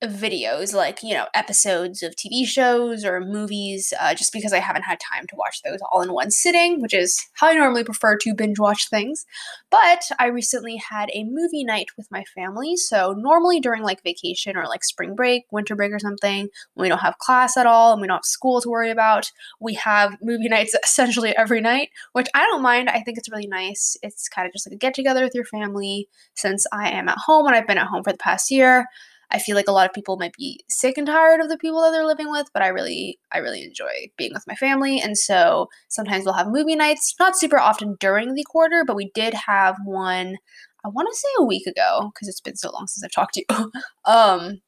videos 0.04 0.74
like 0.74 1.04
you 1.04 1.14
know 1.14 1.28
episodes 1.36 2.02
of 2.02 2.16
tv 2.16 2.44
shows 2.46 3.06
or 3.06 3.20
movies 3.20 3.94
uh, 4.00 4.16
just 4.16 4.34
because 4.34 4.52
i 4.52 4.58
haven't 4.58 4.82
had 4.82 5.00
time 5.00 5.28
to 5.28 5.36
watch 5.36 5.62
those 5.62 5.78
all 5.92 6.02
in 6.02 6.12
one 6.12 6.32
sitting 6.32 6.82
which 6.82 6.94
is 6.94 7.24
how 7.34 7.48
i 7.48 7.54
normally 7.54 7.84
prefer 7.84 8.18
to 8.18 8.34
binge 8.34 8.60
watch 8.60 8.90
things. 8.90 9.26
But 9.70 10.04
i 10.20 10.28
recently 10.28 10.78
had 10.78 11.10
a 11.14 11.24
movie 11.24 11.64
night 11.64 11.88
with 11.98 12.12
my 12.12 12.24
family. 12.36 12.76
So 12.76 13.14
normally 13.18 13.60
during 13.60 13.84
like 13.84 14.04
vacation 14.04 14.58
or 14.58 14.66
like 14.66 14.84
spring 14.84 15.16
break 15.16 15.44
winter 15.52 15.76
break 15.76 15.92
or 15.92 16.00
something 16.00 16.50
when 16.74 16.84
we 16.84 16.90
don't 16.90 17.00
have 17.00 17.18
class 17.18 17.58
at 17.58 17.66
all 17.66 17.94
and 17.94 18.02
we 18.02 18.08
don't 18.08 18.18
have 18.18 18.26
school 18.26 18.62
to 18.62 18.70
worry 18.70 18.90
about 18.90 19.32
we 19.60 19.74
have 19.76 20.18
movie 20.22 20.50
nights 20.56 20.76
essentially 20.84 21.36
every 21.38 21.62
night 21.62 21.90
which 22.14 22.28
i 22.34 22.40
don't 22.46 22.62
mind. 22.62 22.90
I 22.90 23.02
think 23.02 23.18
it's 23.18 23.30
really 23.30 23.48
nice. 23.48 23.98
It's 24.02 24.28
kind 24.28 24.46
of 24.48 24.54
just 24.54 24.68
like 24.68 24.74
a 24.74 24.78
get 24.78 24.94
together 24.94 25.24
with 25.24 25.36
your 25.36 25.46
family 25.46 26.08
since 26.36 26.66
i 26.72 26.90
am 26.90 27.10
at 27.10 27.18
home 27.18 27.46
and 27.48 27.56
i've 27.56 27.68
been 27.68 27.78
at 27.78 27.88
home 27.88 28.04
for 28.04 28.12
the 28.12 28.18
past 28.18 28.52
year 28.52 28.86
I 29.32 29.40
feel 29.40 29.56
like 29.56 29.68
a 29.68 29.72
lot 29.72 29.88
of 29.88 29.94
people 29.94 30.18
might 30.18 30.34
be 30.34 30.64
sick 30.70 30.98
and 30.98 31.08
tired 31.08 31.40
of 31.40 31.50
the 31.50 31.58
people 31.58 31.82
that 31.82 31.92
they're 31.92 32.06
living 32.06 32.30
with, 32.30 32.48
but 32.54 32.62
I 32.64 32.68
really 32.68 33.20
I 33.32 33.40
really 33.40 33.64
enjoy 33.64 34.10
being 34.18 34.32
with 34.34 34.46
my 34.48 34.56
family. 34.56 35.00
And 35.00 35.18
so 35.18 35.68
sometimes 35.90 36.26
we'll 36.26 36.34
have 36.34 36.48
movie 36.48 36.76
nights, 36.76 37.16
not 37.20 37.38
super 37.38 37.60
often 37.60 37.96
during 38.00 38.34
the 38.34 38.44
quarter, 38.44 38.84
but 38.86 38.96
we 38.96 39.12
did 39.14 39.34
have 39.34 39.78
one 39.86 40.38
I 40.84 40.90
want 40.90 41.08
to 41.12 41.16
say 41.18 41.28
a 41.40 41.46
week 41.46 41.68
ago 41.68 42.12
because 42.14 42.28
it's 42.28 42.42
been 42.42 42.58
so 42.58 42.72
long 42.72 42.88
since 42.88 43.04
I've 43.04 43.12
talked 43.12 43.36
to 43.36 43.46
you. 43.50 43.72
um 44.06 44.62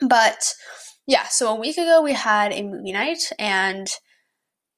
but 0.00 0.54
yeah, 1.06 1.24
so 1.24 1.48
a 1.54 1.60
week 1.60 1.78
ago 1.78 2.02
we 2.02 2.12
had 2.12 2.52
a 2.52 2.62
movie 2.62 2.92
night 2.92 3.30
and 3.38 3.88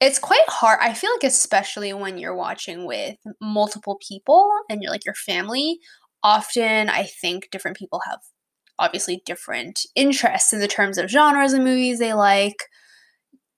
it's 0.01 0.19
quite 0.19 0.47
hard. 0.47 0.79
I 0.81 0.93
feel 0.93 1.11
like 1.13 1.23
especially 1.23 1.93
when 1.93 2.17
you're 2.17 2.35
watching 2.35 2.85
with 2.85 3.15
multiple 3.41 3.97
people 4.07 4.51
and 4.69 4.81
you're 4.83 4.91
like 4.91 5.05
your 5.05 5.15
family, 5.15 5.79
often 6.23 6.89
I 6.89 7.03
think 7.03 7.49
different 7.51 7.77
people 7.77 8.01
have 8.05 8.19
obviously 8.79 9.21
different 9.25 9.85
interests 9.95 10.53
in 10.53 10.59
the 10.59 10.67
terms 10.67 10.97
of 10.97 11.09
genres 11.09 11.53
and 11.53 11.63
movies 11.63 11.99
they 11.99 12.13
like, 12.13 12.69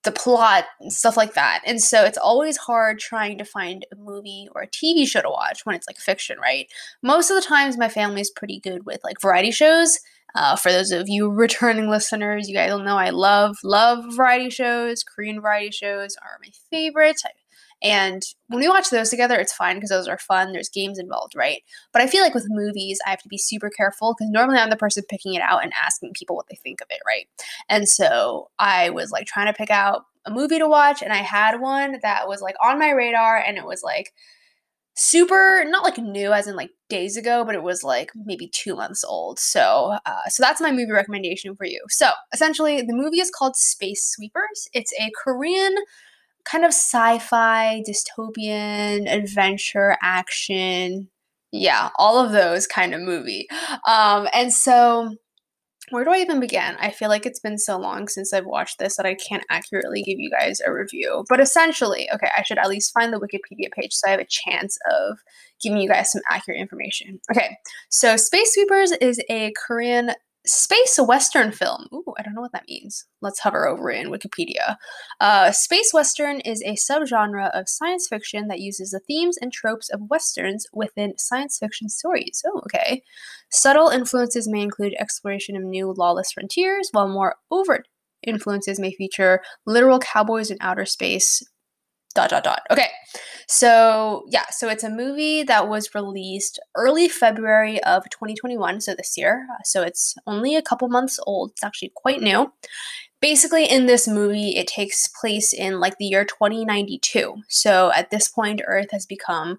the 0.04 0.12
plot, 0.12 0.64
and 0.80 0.92
stuff 0.92 1.16
like 1.16 1.34
that. 1.34 1.62
And 1.66 1.82
so 1.82 2.04
it's 2.04 2.18
always 2.18 2.56
hard 2.56 2.98
trying 2.98 3.38
to 3.38 3.44
find 3.44 3.84
a 3.92 3.96
movie 3.96 4.48
or 4.54 4.62
a 4.62 4.68
TV 4.68 5.06
show 5.06 5.22
to 5.22 5.28
watch 5.28 5.64
when 5.64 5.74
it's 5.74 5.88
like 5.88 5.98
fiction, 5.98 6.38
right? 6.38 6.66
Most 7.02 7.30
of 7.30 7.36
the 7.36 7.46
times, 7.46 7.76
my 7.76 7.88
family 7.88 8.20
is 8.20 8.30
pretty 8.30 8.60
good 8.60 8.86
with 8.86 9.00
like 9.04 9.20
variety 9.20 9.50
shows. 9.50 9.98
Uh, 10.34 10.56
for 10.56 10.70
those 10.70 10.92
of 10.92 11.08
you 11.08 11.28
returning 11.30 11.88
listeners, 11.88 12.48
you 12.48 12.54
guys 12.54 12.70
will 12.70 12.78
know 12.78 12.96
I 12.96 13.10
love, 13.10 13.56
love 13.64 14.04
variety 14.14 14.50
shows. 14.50 15.02
Korean 15.02 15.40
variety 15.40 15.72
shows 15.72 16.16
are 16.22 16.38
my 16.40 16.50
favorite. 16.70 17.16
I 17.24 17.30
and 17.82 18.22
when 18.48 18.60
we 18.60 18.68
watch 18.68 18.90
those 18.90 19.10
together, 19.10 19.36
it's 19.36 19.52
fine 19.52 19.76
because 19.76 19.90
those 19.90 20.08
are 20.08 20.18
fun. 20.18 20.52
There's 20.52 20.68
games 20.68 20.98
involved, 20.98 21.34
right? 21.36 21.62
But 21.92 22.02
I 22.02 22.08
feel 22.08 22.22
like 22.22 22.34
with 22.34 22.46
movies, 22.48 22.98
I 23.06 23.10
have 23.10 23.22
to 23.22 23.28
be 23.28 23.38
super 23.38 23.70
careful 23.70 24.14
because 24.18 24.30
normally 24.30 24.58
I'm 24.58 24.70
the 24.70 24.76
person 24.76 25.04
picking 25.08 25.34
it 25.34 25.42
out 25.42 25.62
and 25.62 25.72
asking 25.80 26.12
people 26.14 26.34
what 26.34 26.46
they 26.48 26.56
think 26.56 26.80
of 26.80 26.88
it, 26.90 27.00
right? 27.06 27.28
And 27.68 27.88
so 27.88 28.50
I 28.58 28.90
was 28.90 29.12
like 29.12 29.26
trying 29.26 29.46
to 29.46 29.56
pick 29.56 29.70
out 29.70 30.02
a 30.24 30.30
movie 30.30 30.58
to 30.58 30.68
watch, 30.68 31.02
and 31.02 31.12
I 31.12 31.18
had 31.18 31.60
one 31.60 31.98
that 32.02 32.26
was 32.28 32.42
like 32.42 32.56
on 32.64 32.78
my 32.78 32.90
radar, 32.90 33.38
and 33.38 33.56
it 33.56 33.64
was 33.64 33.82
like 33.82 34.12
super 35.00 35.64
not 35.68 35.84
like 35.84 35.96
new 35.96 36.32
as 36.32 36.48
in 36.48 36.56
like 36.56 36.70
days 36.88 37.16
ago 37.16 37.44
but 37.44 37.54
it 37.54 37.62
was 37.62 37.84
like 37.84 38.10
maybe 38.26 38.48
two 38.48 38.74
months 38.74 39.04
old 39.04 39.38
so 39.38 39.96
uh, 40.06 40.28
so 40.28 40.42
that's 40.42 40.60
my 40.60 40.72
movie 40.72 40.90
recommendation 40.90 41.54
for 41.54 41.64
you 41.64 41.80
so 41.88 42.10
essentially 42.32 42.82
the 42.82 42.92
movie 42.92 43.20
is 43.20 43.30
called 43.30 43.54
space 43.54 44.04
sweepers 44.04 44.66
it's 44.72 44.92
a 44.98 45.08
korean 45.22 45.72
kind 46.50 46.64
of 46.64 46.70
sci-fi, 46.70 47.82
dystopian, 47.88 49.12
adventure, 49.12 49.96
action. 50.02 51.08
Yeah, 51.52 51.90
all 51.96 52.24
of 52.24 52.32
those 52.32 52.66
kind 52.66 52.94
of 52.94 53.00
movie. 53.00 53.46
Um, 53.86 54.28
and 54.34 54.52
so 54.52 55.14
where 55.90 56.04
do 56.04 56.10
I 56.10 56.18
even 56.18 56.40
begin? 56.40 56.76
I 56.80 56.90
feel 56.90 57.08
like 57.08 57.24
it's 57.24 57.40
been 57.40 57.58
so 57.58 57.78
long 57.78 58.08
since 58.08 58.32
I've 58.32 58.46
watched 58.46 58.78
this 58.78 58.96
that 58.96 59.06
I 59.06 59.14
can't 59.14 59.44
accurately 59.50 60.02
give 60.02 60.18
you 60.18 60.30
guys 60.30 60.60
a 60.60 60.72
review. 60.72 61.24
But 61.28 61.40
essentially, 61.40 62.08
okay, 62.12 62.28
I 62.36 62.42
should 62.42 62.58
at 62.58 62.68
least 62.68 62.92
find 62.92 63.12
the 63.12 63.18
Wikipedia 63.18 63.72
page 63.72 63.94
so 63.94 64.08
I 64.08 64.10
have 64.12 64.20
a 64.20 64.26
chance 64.28 64.78
of 64.90 65.18
giving 65.62 65.80
you 65.80 65.88
guys 65.88 66.12
some 66.12 66.22
accurate 66.30 66.60
information. 66.60 67.20
Okay, 67.30 67.56
so 67.90 68.16
Space 68.16 68.54
Sweepers 68.54 68.92
is 68.92 69.20
a 69.30 69.52
Korean 69.66 70.12
space 70.48 70.98
western 70.98 71.52
film. 71.52 71.86
Ooh, 71.92 72.14
I 72.18 72.22
don't 72.22 72.34
know 72.34 72.40
what 72.40 72.52
that 72.52 72.68
means. 72.68 73.04
Let's 73.20 73.40
hover 73.40 73.68
over 73.68 73.90
in 73.90 74.08
Wikipedia. 74.10 74.76
Uh, 75.20 75.52
space 75.52 75.92
western 75.92 76.40
is 76.40 76.62
a 76.62 76.74
subgenre 76.74 77.50
of 77.52 77.68
science 77.68 78.08
fiction 78.08 78.48
that 78.48 78.60
uses 78.60 78.90
the 78.90 79.00
themes 79.00 79.36
and 79.40 79.52
tropes 79.52 79.90
of 79.90 80.08
westerns 80.08 80.66
within 80.72 81.18
science 81.18 81.58
fiction 81.58 81.88
stories. 81.88 82.42
Oh, 82.46 82.60
okay. 82.60 83.02
Subtle 83.50 83.88
influences 83.88 84.48
may 84.48 84.62
include 84.62 84.94
exploration 84.98 85.56
of 85.56 85.62
new 85.62 85.92
lawless 85.92 86.32
frontiers, 86.32 86.88
while 86.92 87.08
more 87.08 87.36
overt 87.50 87.86
influences 88.26 88.80
may 88.80 88.92
feature 88.92 89.42
literal 89.66 89.98
cowboys 89.98 90.50
in 90.50 90.58
outer 90.60 90.84
space, 90.84 91.42
dot 92.14 92.30
dot 92.30 92.44
dot. 92.44 92.62
Okay. 92.70 92.88
So, 93.50 94.24
yeah, 94.28 94.44
so 94.50 94.68
it's 94.68 94.84
a 94.84 94.90
movie 94.90 95.42
that 95.42 95.68
was 95.68 95.94
released 95.94 96.60
early 96.74 97.08
February 97.08 97.82
of 97.84 98.04
2021, 98.10 98.80
so 98.82 98.94
this 98.94 99.16
year. 99.16 99.46
So 99.64 99.82
it's 99.82 100.14
only 100.26 100.54
a 100.54 100.62
couple 100.62 100.88
months 100.88 101.18
old. 101.26 101.52
It's 101.52 101.64
actually 101.64 101.92
quite 101.94 102.20
new. 102.20 102.52
Basically, 103.20 103.64
in 103.64 103.86
this 103.86 104.06
movie, 104.06 104.50
it 104.50 104.66
takes 104.66 105.08
place 105.08 105.52
in 105.52 105.80
like 105.80 105.96
the 105.98 106.04
year 106.04 106.24
2092. 106.24 107.36
So 107.48 107.90
at 107.94 108.10
this 108.10 108.28
point, 108.28 108.60
Earth 108.66 108.90
has 108.92 109.06
become 109.06 109.58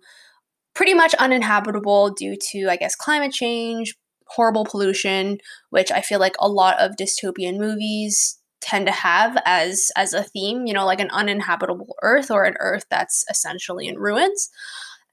pretty 0.76 0.94
much 0.94 1.14
uninhabitable 1.16 2.12
due 2.12 2.38
to, 2.52 2.68
I 2.70 2.78
guess, 2.78 2.96
climate 2.96 3.34
change, 3.34 3.96
horrible 4.28 4.66
pollution, 4.66 5.40
which 5.72 5.92
I 5.92 6.02
feel 6.02 6.20
like 6.20 6.36
a 6.40 6.48
lot 6.48 6.80
of 6.80 6.96
dystopian 6.96 7.58
movies 7.58 8.39
tend 8.62 8.86
to 8.88 8.92
have 8.92 9.38
as 9.46 9.92
as 9.96 10.14
a 10.14 10.24
theme 10.24 10.66
you 10.66 10.74
know 10.74 10.86
like 10.86 11.00
an 11.00 11.10
uninhabitable 11.12 11.96
earth 12.02 12.30
or 12.30 12.44
an 12.44 12.56
earth 12.60 12.86
that's 12.90 13.26
essentially 13.30 13.88
in 13.88 13.98
ruins. 13.98 14.50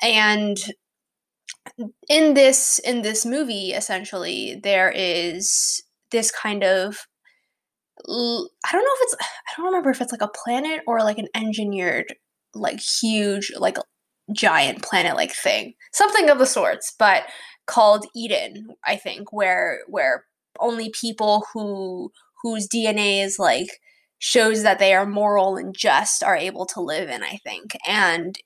And 0.03 0.59
in 2.09 2.35
this 2.35 2.79
in 2.81 3.03
this 3.03 3.27
movie 3.27 3.73
essentially 3.73 4.61
there 4.63 4.93
is 4.95 5.83
this 6.11 6.31
kind 6.31 6.63
of 6.63 7.07
i 8.09 8.73
don't 8.73 8.85
know 8.85 8.95
if 8.95 9.01
it's 9.03 9.17
i 9.21 9.53
don't 9.57 9.67
remember 9.67 9.91
if 9.91 10.01
it's 10.01 10.13
like 10.13 10.23
a 10.23 10.29
planet 10.29 10.83
or 10.87 11.01
like 11.01 11.19
an 11.19 11.29
engineered 11.35 12.15
like 12.55 12.81
huge 12.81 13.53
like 13.57 13.77
giant 14.33 14.83
planet 14.83 15.15
like 15.15 15.33
thing. 15.33 15.73
Something 15.93 16.29
of 16.31 16.39
the 16.39 16.47
sorts 16.47 16.95
but 16.99 17.25
called 17.67 18.07
eden 18.15 18.69
i 18.85 18.97
think 18.97 19.33
where 19.33 19.81
where 19.89 20.25
only 20.61 20.91
people 20.91 21.45
who 21.53 22.11
whose 22.43 22.69
DNA 22.69 23.25
is 23.25 23.39
like 23.39 23.81
shows 24.19 24.63
that 24.63 24.79
they 24.79 24.95
are 24.95 25.07
moral 25.07 25.57
and 25.57 25.75
just 25.77 26.23
are 26.23 26.37
able 26.37 26.67
to 26.67 26.81
live 26.81 27.09
in, 27.09 27.23
I 27.23 27.39
think. 27.45 27.77
And 27.87 28.39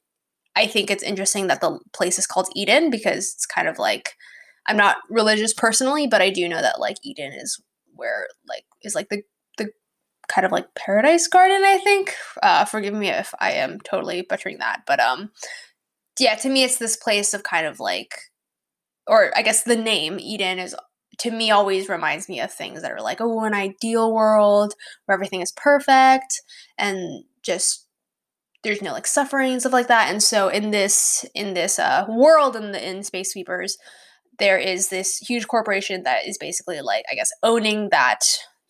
I 0.56 0.66
think 0.66 0.90
it's 0.90 1.02
interesting 1.02 1.46
that 1.46 1.60
the 1.60 1.78
place 1.92 2.18
is 2.18 2.26
called 2.26 2.48
Eden 2.56 2.90
because 2.90 3.32
it's 3.34 3.46
kind 3.46 3.68
of 3.68 3.78
like 3.78 4.14
I'm 4.66 4.76
not 4.76 4.98
religious 5.08 5.54
personally, 5.54 6.06
but 6.06 6.20
I 6.22 6.30
do 6.30 6.48
know 6.48 6.60
that 6.60 6.80
like 6.80 6.96
Eden 7.02 7.32
is 7.32 7.60
where 7.94 8.28
like 8.48 8.64
is 8.82 8.94
like 8.94 9.08
the 9.08 9.22
the 9.58 9.70
kind 10.28 10.44
of 10.44 10.52
like 10.52 10.74
paradise 10.74 11.26
garden, 11.28 11.62
I 11.64 11.78
think. 11.78 12.14
Uh 12.42 12.64
forgive 12.64 12.94
me 12.94 13.08
if 13.08 13.32
I 13.40 13.52
am 13.52 13.80
totally 13.80 14.22
butchering 14.22 14.58
that, 14.58 14.82
but 14.86 15.00
um 15.00 15.30
yeah, 16.18 16.34
to 16.36 16.48
me 16.50 16.64
it's 16.64 16.78
this 16.78 16.96
place 16.96 17.32
of 17.34 17.42
kind 17.42 17.66
of 17.66 17.80
like 17.80 18.14
or 19.06 19.32
I 19.36 19.42
guess 19.42 19.62
the 19.62 19.76
name 19.76 20.18
Eden 20.20 20.58
is 20.58 20.74
to 21.20 21.30
me 21.30 21.50
always 21.50 21.88
reminds 21.88 22.28
me 22.28 22.40
of 22.40 22.50
things 22.50 22.80
that 22.80 22.92
are 22.92 23.02
like, 23.02 23.20
oh, 23.20 23.44
an 23.44 23.54
ideal 23.54 24.12
world 24.12 24.74
where 25.04 25.14
everything 25.14 25.42
is 25.42 25.52
perfect 25.52 26.40
and 26.78 27.24
just 27.42 27.86
there's 28.62 28.82
no 28.82 28.92
like 28.92 29.06
suffering 29.06 29.52
and 29.52 29.60
stuff 29.60 29.72
like 29.72 29.88
that. 29.88 30.10
And 30.10 30.22
so 30.22 30.48
in 30.48 30.70
this 30.70 31.24
in 31.34 31.54
this 31.54 31.78
uh, 31.78 32.06
world 32.08 32.56
in 32.56 32.72
the 32.72 32.88
in 32.88 33.02
Space 33.02 33.32
Sweepers, 33.32 33.76
there 34.38 34.58
is 34.58 34.88
this 34.88 35.18
huge 35.18 35.46
corporation 35.46 36.02
that 36.04 36.26
is 36.26 36.38
basically 36.38 36.80
like 36.80 37.04
I 37.10 37.14
guess 37.14 37.30
owning 37.42 37.90
that 37.90 38.20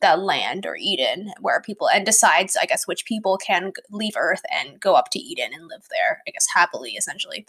that 0.00 0.21
land 0.21 0.66
or 0.66 0.76
Eden 0.76 1.33
where 1.40 1.61
people 1.61 1.88
and 1.88 2.07
decides, 2.07 2.57
I 2.57 2.66
guess, 2.66 2.87
which 2.87 3.04
people 3.04 3.37
can 3.38 3.73
leave 3.90 4.14
Earth 4.16 4.42
and 4.50 4.80
go 4.80 4.95
up 4.95 5.11
to 5.11 5.19
Eden 5.19 5.50
and 5.52 5.69
live 5.69 5.87
there, 5.90 6.23
I 6.26 6.30
guess, 6.30 6.47
happily, 6.52 6.92
essentially. 6.92 7.47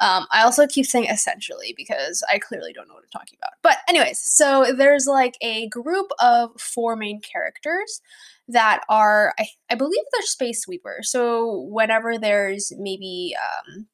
Um, 0.00 0.26
I 0.30 0.42
also 0.42 0.66
keep 0.66 0.86
saying 0.86 1.06
essentially 1.06 1.74
because 1.76 2.22
I 2.30 2.38
clearly 2.38 2.72
don't 2.72 2.88
know 2.88 2.94
what 2.94 3.04
I'm 3.04 3.20
talking 3.20 3.38
about. 3.40 3.52
But, 3.62 3.78
anyways, 3.88 4.18
so 4.18 4.72
there's 4.76 5.06
like 5.06 5.36
a 5.40 5.68
group 5.68 6.10
of 6.20 6.58
four 6.60 6.96
main 6.96 7.20
characters 7.20 8.00
that 8.48 8.82
are, 8.88 9.34
I, 9.38 9.46
I 9.70 9.74
believe 9.74 10.02
they're 10.12 10.22
space 10.22 10.62
sweepers. 10.62 11.10
So, 11.10 11.66
whenever 11.70 12.18
there's 12.18 12.72
maybe 12.78 13.34
um, 13.40 13.86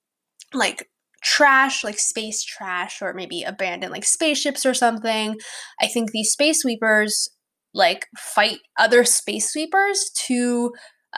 like 0.52 0.88
trash, 1.23 1.85
like 1.85 1.99
space 1.99 2.43
trash, 2.43 3.02
or 3.02 3.12
maybe 3.12 3.43
abandoned 3.43 3.93
like 3.93 4.05
spaceships 4.05 4.64
or 4.64 4.75
something. 4.75 5.38
I 5.81 5.87
think 5.87 6.11
these 6.11 6.33
space 6.33 6.62
sweepers 6.62 7.29
like 7.75 8.07
fight 8.19 8.59
other 8.79 9.05
space 9.05 9.53
sweepers 9.53 10.11
to 10.27 10.73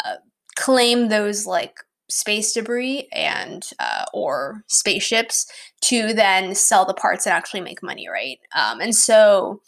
uh, 0.05 0.17
claim 0.57 1.09
those 1.09 1.47
like 1.47 1.75
space 2.11 2.53
debris 2.53 3.09
and 3.13 3.71
uh, 3.79 4.05
or 4.13 4.63
spaceships 4.69 5.47
to 5.81 6.13
then 6.13 6.55
sell 6.55 6.85
the 6.85 6.95
parts 6.95 7.27
and 7.27 7.33
actually 7.33 7.61
make 7.61 7.83
money 7.83 8.07
right? 8.09 8.39
Um, 8.55 8.81
and 8.81 8.95
so 8.95 9.61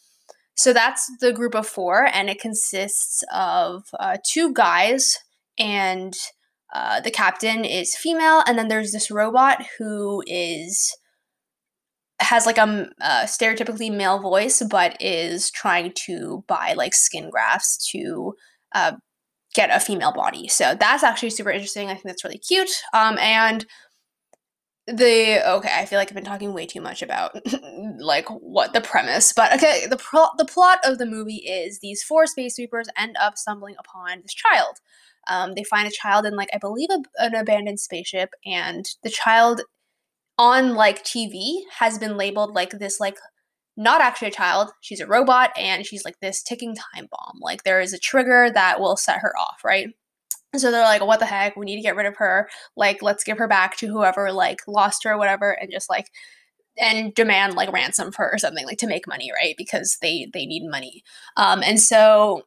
so 0.56 0.72
that's 0.72 1.10
the 1.20 1.32
group 1.32 1.54
of 1.54 1.66
four 1.66 2.06
and 2.12 2.30
it 2.30 2.40
consists 2.40 3.24
of 3.32 3.84
uh, 3.98 4.18
two 4.24 4.52
guys 4.52 5.18
and 5.58 6.14
uh, 6.74 7.00
the 7.00 7.10
captain 7.10 7.64
is 7.64 7.96
female 7.96 8.42
and 8.46 8.58
then 8.58 8.68
there's 8.68 8.92
this 8.92 9.10
robot 9.10 9.64
who 9.78 10.22
is 10.26 10.94
has 12.24 12.46
like 12.46 12.58
a, 12.58 12.88
a, 13.00 13.10
stereotypically 13.24 13.94
male 13.94 14.18
voice, 14.18 14.62
but 14.68 14.96
is 15.00 15.50
trying 15.50 15.92
to 16.06 16.44
buy 16.46 16.74
like 16.76 16.94
skin 16.94 17.30
grafts 17.30 17.90
to 17.92 18.34
uh, 18.74 18.92
get 19.54 19.70
a 19.70 19.80
female 19.80 20.12
body. 20.12 20.48
So 20.48 20.74
that's 20.78 21.02
actually 21.02 21.30
super 21.30 21.50
interesting. 21.50 21.88
I 21.88 21.94
think 21.94 22.04
that's 22.04 22.24
really 22.24 22.38
cute. 22.38 22.70
Um, 22.92 23.16
and 23.18 23.64
the 24.86 25.40
okay, 25.50 25.70
I 25.74 25.86
feel 25.86 25.98
like 25.98 26.08
I've 26.08 26.14
been 26.14 26.24
talking 26.24 26.52
way 26.52 26.66
too 26.66 26.80
much 26.80 27.00
about 27.00 27.40
like 27.98 28.28
what 28.28 28.74
the 28.74 28.82
premise, 28.82 29.32
but 29.32 29.54
okay, 29.54 29.86
the 29.88 29.96
pro- 29.96 30.28
the 30.36 30.44
plot 30.44 30.78
of 30.84 30.98
the 30.98 31.06
movie 31.06 31.36
is 31.36 31.78
these 31.78 32.02
four 32.02 32.26
space 32.26 32.56
sweepers 32.56 32.88
end 32.96 33.16
up 33.18 33.38
stumbling 33.38 33.76
upon 33.78 34.20
this 34.20 34.34
child. 34.34 34.80
Um, 35.26 35.54
they 35.54 35.64
find 35.64 35.88
a 35.88 35.90
child 35.90 36.26
in 36.26 36.36
like 36.36 36.50
I 36.52 36.58
believe 36.58 36.90
a, 36.90 37.00
an 37.18 37.34
abandoned 37.34 37.80
spaceship, 37.80 38.30
and 38.44 38.84
the 39.02 39.10
child 39.10 39.62
on 40.38 40.74
like 40.74 41.04
TV 41.04 41.60
has 41.78 41.98
been 41.98 42.16
labeled 42.16 42.54
like 42.54 42.70
this 42.70 43.00
like 43.00 43.18
not 43.76 44.00
actually 44.00 44.28
a 44.28 44.32
child, 44.32 44.70
she's 44.80 45.00
a 45.00 45.06
robot 45.06 45.50
and 45.58 45.84
she's 45.84 46.04
like 46.04 46.18
this 46.20 46.42
ticking 46.42 46.76
time 46.76 47.08
bomb. 47.10 47.38
Like 47.40 47.64
there 47.64 47.80
is 47.80 47.92
a 47.92 47.98
trigger 47.98 48.50
that 48.54 48.80
will 48.80 48.96
set 48.96 49.18
her 49.20 49.36
off, 49.36 49.64
right? 49.64 49.88
So 50.56 50.70
they're 50.70 50.82
like, 50.82 51.04
what 51.04 51.18
the 51.18 51.26
heck? 51.26 51.56
We 51.56 51.66
need 51.66 51.76
to 51.76 51.82
get 51.82 51.96
rid 51.96 52.06
of 52.06 52.16
her. 52.16 52.48
Like, 52.76 53.02
let's 53.02 53.24
give 53.24 53.38
her 53.38 53.48
back 53.48 53.76
to 53.78 53.88
whoever 53.88 54.32
like 54.32 54.60
lost 54.68 55.02
her 55.04 55.12
or 55.12 55.18
whatever, 55.18 55.50
and 55.50 55.70
just 55.70 55.90
like 55.90 56.10
and 56.78 57.14
demand 57.14 57.54
like 57.54 57.72
ransom 57.72 58.12
for 58.12 58.24
her 58.24 58.34
or 58.34 58.38
something 58.38 58.66
like 58.66 58.78
to 58.78 58.86
make 58.86 59.08
money, 59.08 59.30
right? 59.40 59.56
Because 59.58 59.98
they 60.00 60.28
they 60.32 60.46
need 60.46 60.68
money. 60.68 61.02
Um, 61.36 61.62
and 61.64 61.80
so 61.80 62.42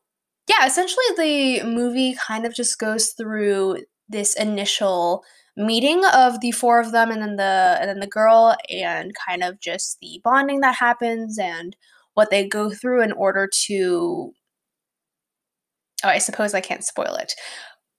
yeah, 0.50 0.66
essentially 0.66 1.06
the 1.18 1.64
movie 1.66 2.16
kind 2.16 2.46
of 2.46 2.54
just 2.54 2.80
goes 2.80 3.10
through 3.10 3.84
this 4.10 4.36
initial 4.36 5.24
meeting 5.58 6.04
of 6.14 6.40
the 6.42 6.52
four 6.52 6.80
of 6.80 6.92
them 6.92 7.10
and 7.10 7.22
then 7.22 7.36
the 7.36 7.78
and 7.80 7.90
then 7.90 8.00
the 8.00 8.08
girl 8.08 8.56
and 8.70 9.12
kind 9.28 9.44
of 9.44 9.60
just 9.60 9.98
the 10.02 10.22
bonding 10.24 10.60
that 10.62 10.76
happens 10.76 11.40
and 11.40 11.76
what 12.14 12.30
they 12.30 12.48
go 12.48 12.70
through 12.70 13.02
in 13.02 13.12
order 13.12 13.50
to 13.66 14.32
oh 16.04 16.10
i 16.10 16.20
suppose 16.20 16.54
i 16.54 16.62
can't 16.62 16.84
spoil 16.84 17.16
it. 17.16 17.34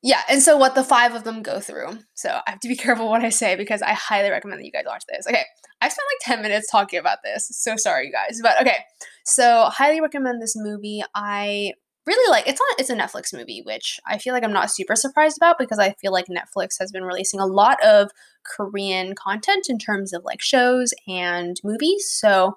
Yeah 0.03 0.23
and 0.31 0.41
so 0.41 0.57
what 0.57 0.77
the 0.77 0.85
five 0.85 1.15
of 1.15 1.25
them 1.25 1.43
go 1.43 1.59
through. 1.59 1.99
So 2.15 2.29
i 2.47 2.51
have 2.51 2.61
to 2.61 2.69
be 2.69 2.77
careful 2.85 3.09
what 3.09 3.25
i 3.25 3.29
say 3.29 3.57
because 3.57 3.83
i 3.83 3.93
highly 3.93 4.31
recommend 4.31 4.61
that 4.61 4.67
you 4.67 4.73
guys 4.73 4.85
watch 4.87 5.05
this. 5.09 5.27
Okay 5.27 5.45
i 5.81 5.89
spent 5.89 6.07
like 6.13 6.37
10 6.37 6.43
minutes 6.43 6.71
talking 6.71 6.99
about 6.99 7.19
this. 7.25 7.49
So 7.53 7.77
sorry 7.77 8.07
you 8.07 8.13
guys. 8.13 8.41
But 8.43 8.61
okay. 8.61 8.79
So 9.25 9.65
highly 9.65 10.01
recommend 10.01 10.41
this 10.41 10.55
movie. 10.57 11.03
I 11.15 11.73
really 12.09 12.31
like 12.31 12.49
it's 12.49 12.61
on 12.61 12.67
it's 12.79 12.91
a 12.91 12.97
Netflix 12.97 13.33
movie, 13.33 13.63
which 13.65 14.01
I 14.07 14.19
feel 14.19 14.33
like 14.33 14.43
I'm 14.43 14.53
not 14.53 14.71
super 14.71 14.97
surprised 14.97 15.37
about 15.37 15.59
because 15.59 15.79
I 15.79 15.93
feel 16.01 16.13
like 16.13 16.27
Netflix 16.27 16.75
has 16.81 16.91
been 16.91 17.05
releasing 17.05 17.39
a 17.39 17.47
lot 17.47 17.83
of 17.85 18.11
Korean 18.45 19.15
content 19.15 19.67
in 19.69 19.79
terms 19.79 20.13
of 20.13 20.25
like 20.25 20.41
shows 20.41 20.93
and 21.07 21.61
movies. 21.63 22.11
So 22.11 22.57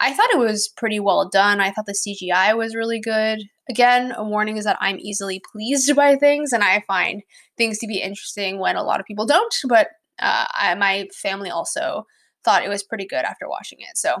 I 0.00 0.12
thought 0.12 0.30
it 0.30 0.38
was 0.38 0.68
pretty 0.68 1.00
well 1.00 1.28
done. 1.28 1.60
I 1.60 1.70
thought 1.70 1.86
the 1.86 1.92
CGI 1.92 2.56
was 2.56 2.74
really 2.74 3.00
good. 3.00 3.40
Again, 3.68 4.12
a 4.16 4.24
warning 4.24 4.56
is 4.56 4.64
that 4.64 4.78
I'm 4.80 4.98
easily 5.00 5.42
pleased 5.52 5.94
by 5.96 6.16
things 6.16 6.52
and 6.52 6.62
I 6.62 6.82
find 6.86 7.22
things 7.56 7.78
to 7.78 7.86
be 7.86 8.00
interesting 8.00 8.58
when 8.58 8.76
a 8.76 8.82
lot 8.82 9.00
of 9.00 9.06
people 9.06 9.26
don't, 9.26 9.54
but 9.68 9.88
uh, 10.20 10.46
I, 10.52 10.74
my 10.74 11.08
family 11.12 11.50
also 11.50 12.06
thought 12.44 12.64
it 12.64 12.68
was 12.68 12.82
pretty 12.82 13.06
good 13.06 13.24
after 13.24 13.48
watching 13.48 13.78
it. 13.80 13.96
So 13.96 14.16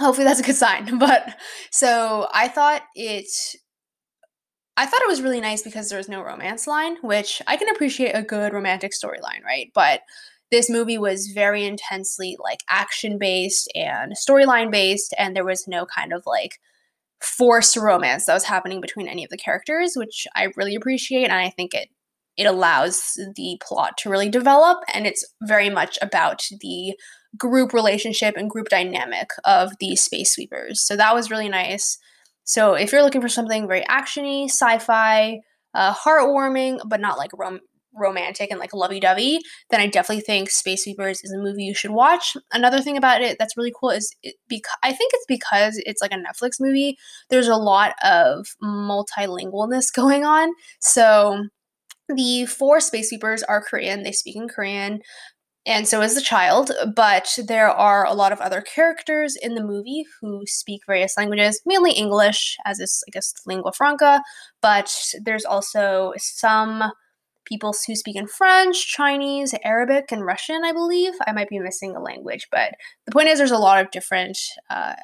hopefully 0.00 0.24
that's 0.24 0.40
a 0.40 0.44
good 0.44 0.56
sign. 0.56 0.98
But 0.98 1.36
so 1.70 2.28
I 2.32 2.48
thought 2.48 2.82
it 2.94 3.26
I 4.76 4.86
thought 4.86 5.02
it 5.02 5.08
was 5.08 5.22
really 5.22 5.40
nice 5.40 5.62
because 5.62 5.88
there 5.88 5.98
was 5.98 6.08
no 6.08 6.22
romance 6.22 6.66
line, 6.66 6.96
which 7.02 7.40
I 7.46 7.56
can 7.56 7.68
appreciate 7.68 8.12
a 8.12 8.22
good 8.22 8.52
romantic 8.52 8.92
storyline, 8.92 9.44
right? 9.44 9.70
But 9.74 10.00
this 10.50 10.68
movie 10.68 10.98
was 10.98 11.28
very 11.28 11.64
intensely 11.64 12.36
like 12.42 12.60
action 12.68 13.18
based 13.18 13.70
and 13.74 14.14
storyline 14.16 14.70
based, 14.70 15.14
and 15.18 15.34
there 15.34 15.44
was 15.44 15.68
no 15.68 15.86
kind 15.86 16.12
of 16.12 16.24
like 16.26 16.58
forced 17.20 17.76
romance 17.76 18.26
that 18.26 18.34
was 18.34 18.44
happening 18.44 18.80
between 18.80 19.08
any 19.08 19.24
of 19.24 19.30
the 19.30 19.36
characters, 19.36 19.94
which 19.96 20.26
I 20.34 20.48
really 20.56 20.74
appreciate, 20.74 21.24
and 21.24 21.32
I 21.32 21.50
think 21.50 21.74
it 21.74 21.88
it 22.36 22.46
allows 22.46 23.16
the 23.36 23.60
plot 23.62 23.96
to 23.98 24.10
really 24.10 24.28
develop, 24.28 24.78
and 24.92 25.06
it's 25.06 25.24
very 25.42 25.70
much 25.70 25.98
about 26.02 26.42
the 26.60 26.94
group 27.38 27.72
relationship 27.72 28.36
and 28.36 28.50
group 28.50 28.68
dynamic 28.68 29.30
of 29.44 29.72
the 29.78 29.94
space 29.96 30.32
sweepers. 30.34 30.80
So 30.80 30.96
that 30.96 31.14
was 31.14 31.30
really 31.30 31.48
nice. 31.48 31.96
So 32.44 32.74
if 32.74 32.92
you're 32.92 33.02
looking 33.02 33.20
for 33.22 33.28
something 33.28 33.66
very 33.66 33.82
actiony, 33.82 34.44
sci-fi, 34.44 35.40
uh, 35.74 35.94
heartwarming, 35.94 36.80
but 36.86 37.00
not 37.00 37.18
like 37.18 37.30
rom- 37.36 37.60
romantic 37.94 38.50
and 38.50 38.60
like 38.60 38.74
lovey-dovey, 38.74 39.40
then 39.70 39.80
I 39.80 39.86
definitely 39.86 40.22
think 40.22 40.50
Space 40.50 40.84
Sweepers 40.84 41.22
is 41.22 41.32
a 41.32 41.38
movie 41.38 41.64
you 41.64 41.74
should 41.74 41.90
watch. 41.90 42.36
Another 42.52 42.80
thing 42.80 42.96
about 42.96 43.22
it 43.22 43.36
that's 43.38 43.56
really 43.56 43.72
cool 43.78 43.90
is 43.90 44.14
it 44.22 44.36
because 44.48 44.76
I 44.82 44.92
think 44.92 45.12
it's 45.14 45.26
because 45.26 45.80
it's 45.86 46.02
like 46.02 46.12
a 46.12 46.16
Netflix 46.16 46.60
movie. 46.60 46.96
There's 47.30 47.48
a 47.48 47.56
lot 47.56 47.94
of 48.04 48.46
multilingualness 48.62 49.92
going 49.94 50.24
on. 50.24 50.50
So 50.80 51.46
the 52.08 52.46
four 52.46 52.80
space 52.80 53.08
sweepers 53.08 53.42
are 53.42 53.62
Korean. 53.62 54.02
They 54.02 54.12
speak 54.12 54.36
in 54.36 54.48
Korean 54.48 55.00
and 55.66 55.88
so 55.88 56.02
is 56.02 56.14
the 56.14 56.20
child, 56.20 56.70
but 56.94 57.38
there 57.46 57.70
are 57.70 58.04
a 58.04 58.12
lot 58.12 58.32
of 58.32 58.40
other 58.40 58.60
characters 58.60 59.36
in 59.40 59.54
the 59.54 59.64
movie 59.64 60.04
who 60.20 60.42
speak 60.46 60.82
various 60.86 61.16
languages, 61.16 61.60
mainly 61.64 61.92
English, 61.92 62.56
as 62.66 62.80
is, 62.80 63.02
I 63.08 63.10
guess, 63.10 63.32
lingua 63.46 63.72
franca, 63.72 64.22
but 64.60 64.94
there's 65.22 65.44
also 65.44 66.12
some 66.18 66.92
people 67.46 67.74
who 67.86 67.94
speak 67.94 68.16
in 68.16 68.26
French, 68.26 68.86
Chinese, 68.86 69.54
Arabic, 69.64 70.10
and 70.10 70.24
Russian, 70.24 70.64
I 70.64 70.72
believe. 70.72 71.12
I 71.26 71.32
might 71.32 71.48
be 71.48 71.58
missing 71.58 71.94
a 71.94 72.00
language, 72.00 72.46
but 72.50 72.72
the 73.06 73.12
point 73.12 73.28
is 73.28 73.38
there's 73.38 73.50
a 73.50 73.58
lot 73.58 73.82
of 73.82 73.90
different 73.90 74.38
uh, 74.70 74.94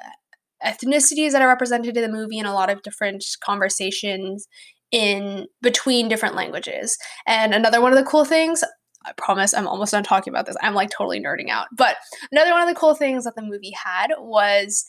ethnicities 0.64 1.32
that 1.32 1.42
are 1.42 1.48
represented 1.48 1.96
in 1.96 2.02
the 2.02 2.16
movie 2.16 2.38
and 2.38 2.48
a 2.48 2.52
lot 2.52 2.70
of 2.70 2.82
different 2.82 3.24
conversations 3.44 4.46
in 4.90 5.46
between 5.62 6.08
different 6.08 6.34
languages. 6.34 6.98
And 7.26 7.54
another 7.54 7.80
one 7.80 7.92
of 7.92 7.98
the 7.98 8.10
cool 8.10 8.24
things, 8.24 8.64
I 9.04 9.12
promise 9.12 9.54
I'm 9.54 9.66
almost 9.66 9.92
done 9.92 10.02
talking 10.02 10.32
about 10.32 10.46
this. 10.46 10.56
I'm 10.62 10.74
like 10.74 10.90
totally 10.90 11.20
nerding 11.20 11.48
out. 11.48 11.68
But 11.76 11.96
another 12.32 12.50
one 12.50 12.62
of 12.62 12.68
the 12.68 12.78
cool 12.78 12.94
things 12.94 13.24
that 13.24 13.34
the 13.34 13.42
movie 13.42 13.72
had 13.72 14.10
was 14.18 14.84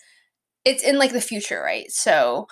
it's 0.65 0.84
in 0.84 0.98
like 0.98 1.13
the 1.13 1.22
future, 1.22 1.62
right? 1.62 1.89
So 1.91 2.48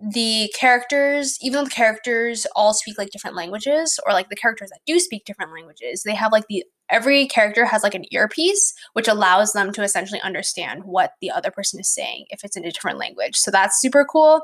the 0.00 0.52
characters, 0.58 1.38
even 1.40 1.58
though 1.58 1.64
the 1.64 1.70
characters 1.70 2.46
all 2.56 2.74
speak 2.74 2.98
like 2.98 3.10
different 3.10 3.36
languages, 3.36 4.00
or 4.06 4.12
like 4.12 4.28
the 4.28 4.36
characters 4.36 4.70
that 4.70 4.80
do 4.86 4.98
speak 4.98 5.24
different 5.24 5.52
languages, 5.52 6.02
they 6.02 6.14
have 6.14 6.32
like 6.32 6.46
the 6.48 6.64
every 6.90 7.26
character 7.26 7.64
has 7.64 7.82
like 7.82 7.94
an 7.94 8.04
earpiece, 8.12 8.74
which 8.94 9.08
allows 9.08 9.52
them 9.52 9.72
to 9.72 9.82
essentially 9.82 10.20
understand 10.22 10.84
what 10.84 11.12
the 11.20 11.30
other 11.30 11.50
person 11.50 11.78
is 11.80 11.92
saying 11.92 12.24
if 12.30 12.42
it's 12.44 12.56
in 12.56 12.64
a 12.64 12.72
different 12.72 12.98
language. 12.98 13.36
So 13.36 13.50
that's 13.50 13.80
super 13.80 14.04
cool. 14.04 14.42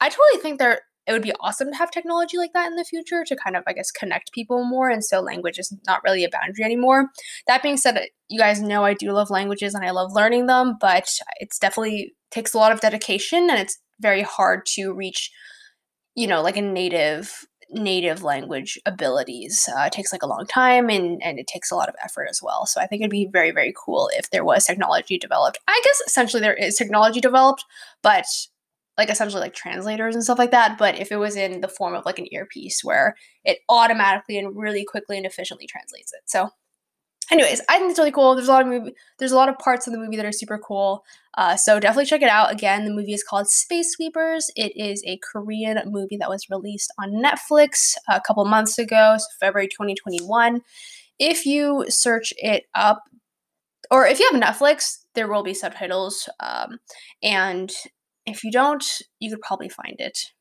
I 0.00 0.08
totally 0.08 0.42
think 0.42 0.58
there 0.58 0.80
it 1.06 1.12
would 1.12 1.22
be 1.22 1.32
awesome 1.40 1.70
to 1.70 1.76
have 1.76 1.90
technology 1.90 2.38
like 2.38 2.52
that 2.54 2.66
in 2.66 2.76
the 2.76 2.84
future 2.84 3.24
to 3.24 3.36
kind 3.36 3.56
of, 3.56 3.64
I 3.66 3.72
guess, 3.72 3.90
connect 3.90 4.32
people 4.32 4.64
more. 4.64 4.88
And 4.88 5.04
so 5.04 5.20
language 5.20 5.58
is 5.58 5.74
not 5.86 6.02
really 6.02 6.24
a 6.24 6.30
boundary 6.30 6.64
anymore. 6.64 7.10
That 7.46 7.62
being 7.62 7.76
said, 7.76 8.08
you 8.28 8.38
guys 8.38 8.62
know 8.62 8.84
I 8.84 8.94
do 8.94 9.12
love 9.12 9.30
languages 9.30 9.74
and 9.74 9.84
I 9.84 9.90
love 9.90 10.12
learning 10.12 10.46
them, 10.46 10.76
but 10.80 11.08
it's 11.40 11.58
definitely 11.58 12.14
takes 12.30 12.54
a 12.54 12.58
lot 12.58 12.72
of 12.72 12.80
dedication 12.80 13.50
and 13.50 13.58
it's 13.58 13.78
very 14.00 14.22
hard 14.22 14.66
to 14.66 14.92
reach, 14.92 15.30
you 16.14 16.26
know, 16.26 16.42
like 16.42 16.56
a 16.56 16.62
native 16.62 17.46
native 17.70 18.22
language 18.22 18.78
abilities. 18.86 19.68
Uh, 19.74 19.82
it 19.82 19.92
takes 19.92 20.12
like 20.12 20.22
a 20.22 20.28
long 20.28 20.46
time 20.46 20.88
and, 20.88 21.20
and 21.22 21.38
it 21.38 21.46
takes 21.46 21.70
a 21.70 21.74
lot 21.74 21.88
of 21.88 21.94
effort 22.04 22.28
as 22.30 22.40
well. 22.42 22.66
So 22.66 22.80
I 22.80 22.86
think 22.86 23.00
it'd 23.00 23.10
be 23.10 23.28
very, 23.32 23.50
very 23.50 23.74
cool 23.76 24.10
if 24.14 24.30
there 24.30 24.44
was 24.44 24.64
technology 24.64 25.18
developed. 25.18 25.58
I 25.66 25.80
guess 25.82 26.00
essentially 26.06 26.40
there 26.40 26.54
is 26.54 26.76
technology 26.76 27.20
developed, 27.20 27.64
but 28.02 28.26
like 28.96 29.10
essentially 29.10 29.40
like 29.40 29.54
translators 29.54 30.14
and 30.14 30.22
stuff 30.22 30.38
like 30.38 30.52
that, 30.52 30.78
but 30.78 30.98
if 30.98 31.10
it 31.10 31.16
was 31.16 31.36
in 31.36 31.60
the 31.60 31.68
form 31.68 31.94
of 31.94 32.04
like 32.04 32.18
an 32.18 32.32
earpiece 32.32 32.84
where 32.84 33.16
it 33.44 33.58
automatically 33.68 34.38
and 34.38 34.56
really 34.56 34.84
quickly 34.84 35.16
and 35.16 35.26
efficiently 35.26 35.66
translates 35.66 36.12
it. 36.12 36.20
So 36.26 36.50
anyways, 37.30 37.60
I 37.68 37.78
think 37.78 37.90
it's 37.90 37.98
really 37.98 38.12
cool. 38.12 38.34
There's 38.34 38.48
a 38.48 38.52
lot 38.52 38.62
of 38.62 38.68
movie 38.68 38.94
there's 39.18 39.32
a 39.32 39.36
lot 39.36 39.48
of 39.48 39.58
parts 39.58 39.86
of 39.86 39.92
the 39.92 39.98
movie 39.98 40.16
that 40.16 40.26
are 40.26 40.32
super 40.32 40.58
cool. 40.58 41.04
Uh, 41.36 41.56
so 41.56 41.80
definitely 41.80 42.06
check 42.06 42.22
it 42.22 42.28
out. 42.28 42.52
Again, 42.52 42.84
the 42.84 42.92
movie 42.92 43.12
is 43.12 43.24
called 43.24 43.48
Space 43.48 43.92
Sweepers. 43.92 44.50
It 44.54 44.76
is 44.76 45.02
a 45.04 45.18
Korean 45.18 45.80
movie 45.90 46.16
that 46.16 46.30
was 46.30 46.48
released 46.48 46.92
on 46.98 47.12
Netflix 47.12 47.94
a 48.08 48.20
couple 48.20 48.44
months 48.44 48.78
ago, 48.78 49.16
so 49.18 49.26
February 49.40 49.66
2021. 49.68 50.60
If 51.18 51.46
you 51.46 51.86
search 51.88 52.32
it 52.36 52.64
up, 52.74 53.02
or 53.90 54.06
if 54.06 54.18
you 54.20 54.28
have 54.30 54.40
Netflix, 54.40 55.04
there 55.14 55.28
will 55.28 55.42
be 55.42 55.54
subtitles. 55.54 56.28
Um, 56.40 56.78
and 57.22 57.72
if 58.26 58.44
you 58.44 58.50
don't, 58.50 58.84
you 59.20 59.30
could 59.30 59.40
probably 59.40 59.68
find 59.68 59.96
it. 59.98 60.32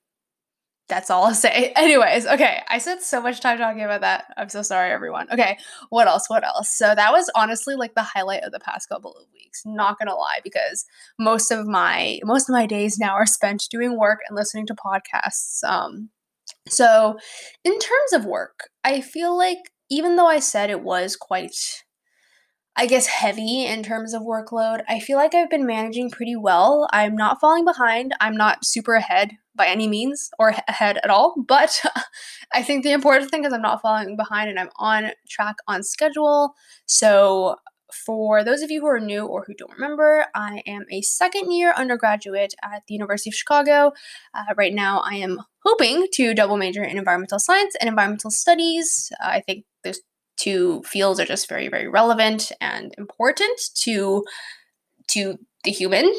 That's 0.89 1.09
all 1.09 1.25
I'll 1.25 1.33
say. 1.33 1.71
Anyways, 1.75 2.27
okay, 2.27 2.61
I 2.67 2.77
spent 2.77 3.01
so 3.01 3.21
much 3.21 3.39
time 3.39 3.57
talking 3.57 3.83
about 3.83 4.01
that. 4.01 4.25
I'm 4.37 4.49
so 4.49 4.61
sorry, 4.61 4.91
everyone. 4.91 5.27
Okay, 5.31 5.57
what 5.89 6.07
else? 6.07 6.29
What 6.29 6.45
else? 6.45 6.73
So 6.73 6.93
that 6.93 7.11
was 7.11 7.31
honestly 7.35 7.75
like 7.75 7.95
the 7.95 8.03
highlight 8.03 8.43
of 8.43 8.51
the 8.51 8.59
past 8.59 8.89
couple 8.89 9.13
of 9.13 9.25
weeks. 9.33 9.63
Not 9.65 9.97
gonna 9.97 10.15
lie, 10.15 10.39
because 10.43 10.85
most 11.17 11.51
of 11.51 11.65
my 11.65 12.19
most 12.23 12.49
of 12.49 12.53
my 12.53 12.65
days 12.65 12.99
now 12.99 13.13
are 13.13 13.25
spent 13.25 13.67
doing 13.69 13.97
work 13.97 14.19
and 14.27 14.35
listening 14.35 14.65
to 14.67 14.75
podcasts. 14.75 15.63
Um, 15.63 16.09
so 16.67 17.17
in 17.63 17.73
terms 17.73 18.13
of 18.13 18.25
work, 18.25 18.69
I 18.83 19.01
feel 19.01 19.37
like 19.37 19.59
even 19.89 20.15
though 20.15 20.27
I 20.27 20.39
said 20.39 20.69
it 20.69 20.81
was 20.81 21.15
quite 21.15 21.55
I 22.75 22.87
guess, 22.87 23.05
heavy 23.05 23.65
in 23.65 23.83
terms 23.83 24.13
of 24.13 24.23
workload. 24.23 24.81
I 24.89 24.99
feel 24.99 25.17
like 25.17 25.35
I've 25.35 25.49
been 25.49 25.67
managing 25.67 26.09
pretty 26.09 26.35
well. 26.35 26.87
I'm 26.91 27.15
not 27.15 27.39
falling 27.39 27.65
behind. 27.65 28.13
I'm 28.19 28.35
not 28.35 28.65
super 28.65 28.95
ahead 28.95 29.37
by 29.55 29.67
any 29.67 29.87
means 29.87 30.31
or 30.39 30.55
ahead 30.67 30.99
at 31.03 31.11
all, 31.11 31.35
but 31.47 31.79
I 32.53 32.63
think 32.63 32.83
the 32.83 32.91
important 32.91 33.29
thing 33.29 33.45
is 33.45 33.53
I'm 33.53 33.61
not 33.61 33.81
falling 33.81 34.15
behind 34.17 34.49
and 34.49 34.59
I'm 34.59 34.71
on 34.77 35.11
track 35.29 35.57
on 35.67 35.83
schedule. 35.83 36.55
So, 36.85 37.57
for 38.07 38.43
those 38.43 38.63
of 38.63 38.71
you 38.71 38.81
who 38.81 38.87
are 38.87 38.99
new 38.99 39.27
or 39.27 39.43
who 39.45 39.53
don't 39.53 39.73
remember, 39.73 40.25
I 40.33 40.63
am 40.65 40.85
a 40.91 41.03
second 41.03 41.51
year 41.51 41.73
undergraduate 41.77 42.55
at 42.63 42.81
the 42.87 42.95
University 42.95 43.29
of 43.29 43.35
Chicago. 43.35 43.91
Uh, 44.33 44.53
right 44.57 44.73
now, 44.73 45.03
I 45.05 45.15
am 45.15 45.39
hoping 45.63 46.07
to 46.13 46.33
double 46.33 46.57
major 46.57 46.83
in 46.83 46.97
environmental 46.97 47.37
science 47.37 47.75
and 47.79 47.87
environmental 47.87 48.31
studies. 48.31 49.11
Uh, 49.23 49.27
I 49.27 49.41
think 49.41 49.65
there's 49.83 50.01
two 50.37 50.81
fields 50.83 51.19
are 51.19 51.25
just 51.25 51.49
very 51.49 51.67
very 51.67 51.87
relevant 51.87 52.51
and 52.61 52.93
important 52.97 53.59
to 53.75 54.23
to 55.07 55.37
the 55.63 55.71
human 55.71 56.11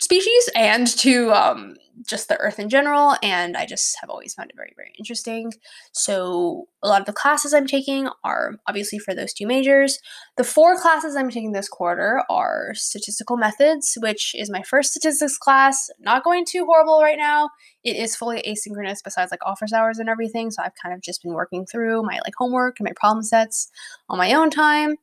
species 0.00 0.48
and 0.56 0.86
to 0.86 1.30
um, 1.32 1.74
just 2.06 2.28
the 2.28 2.36
earth 2.38 2.58
in 2.58 2.68
general 2.68 3.16
and 3.22 3.56
i 3.56 3.66
just 3.66 3.96
have 4.00 4.08
always 4.08 4.32
found 4.32 4.48
it 4.50 4.56
very 4.56 4.72
very 4.76 4.92
interesting. 4.98 5.52
So 5.92 6.68
a 6.82 6.88
lot 6.88 7.00
of 7.00 7.06
the 7.06 7.12
classes 7.12 7.52
i'm 7.52 7.66
taking 7.66 8.08
are 8.24 8.54
obviously 8.66 8.98
for 8.98 9.14
those 9.14 9.34
two 9.34 9.46
majors. 9.46 9.98
The 10.36 10.44
four 10.44 10.80
classes 10.80 11.14
i'm 11.16 11.30
taking 11.30 11.52
this 11.52 11.68
quarter 11.68 12.22
are 12.30 12.72
statistical 12.74 13.36
methods 13.36 13.98
which 14.00 14.34
is 14.34 14.50
my 14.50 14.62
first 14.62 14.92
statistics 14.92 15.36
class. 15.36 15.90
Not 15.98 16.24
going 16.24 16.46
too 16.46 16.64
horrible 16.64 17.02
right 17.02 17.18
now 17.18 17.50
it 17.84 17.96
is 17.96 18.16
fully 18.16 18.42
asynchronous 18.42 18.98
besides 19.02 19.30
like 19.30 19.44
office 19.44 19.72
hours 19.72 19.98
and 19.98 20.08
everything 20.08 20.50
so 20.50 20.62
i've 20.62 20.74
kind 20.80 20.94
of 20.94 21.00
just 21.00 21.22
been 21.22 21.32
working 21.32 21.64
through 21.66 22.02
my 22.02 22.20
like 22.24 22.34
homework 22.36 22.78
and 22.78 22.86
my 22.86 22.92
problem 22.96 23.22
sets 23.22 23.70
on 24.08 24.18
my 24.18 24.32
own 24.32 24.50
time. 24.50 24.96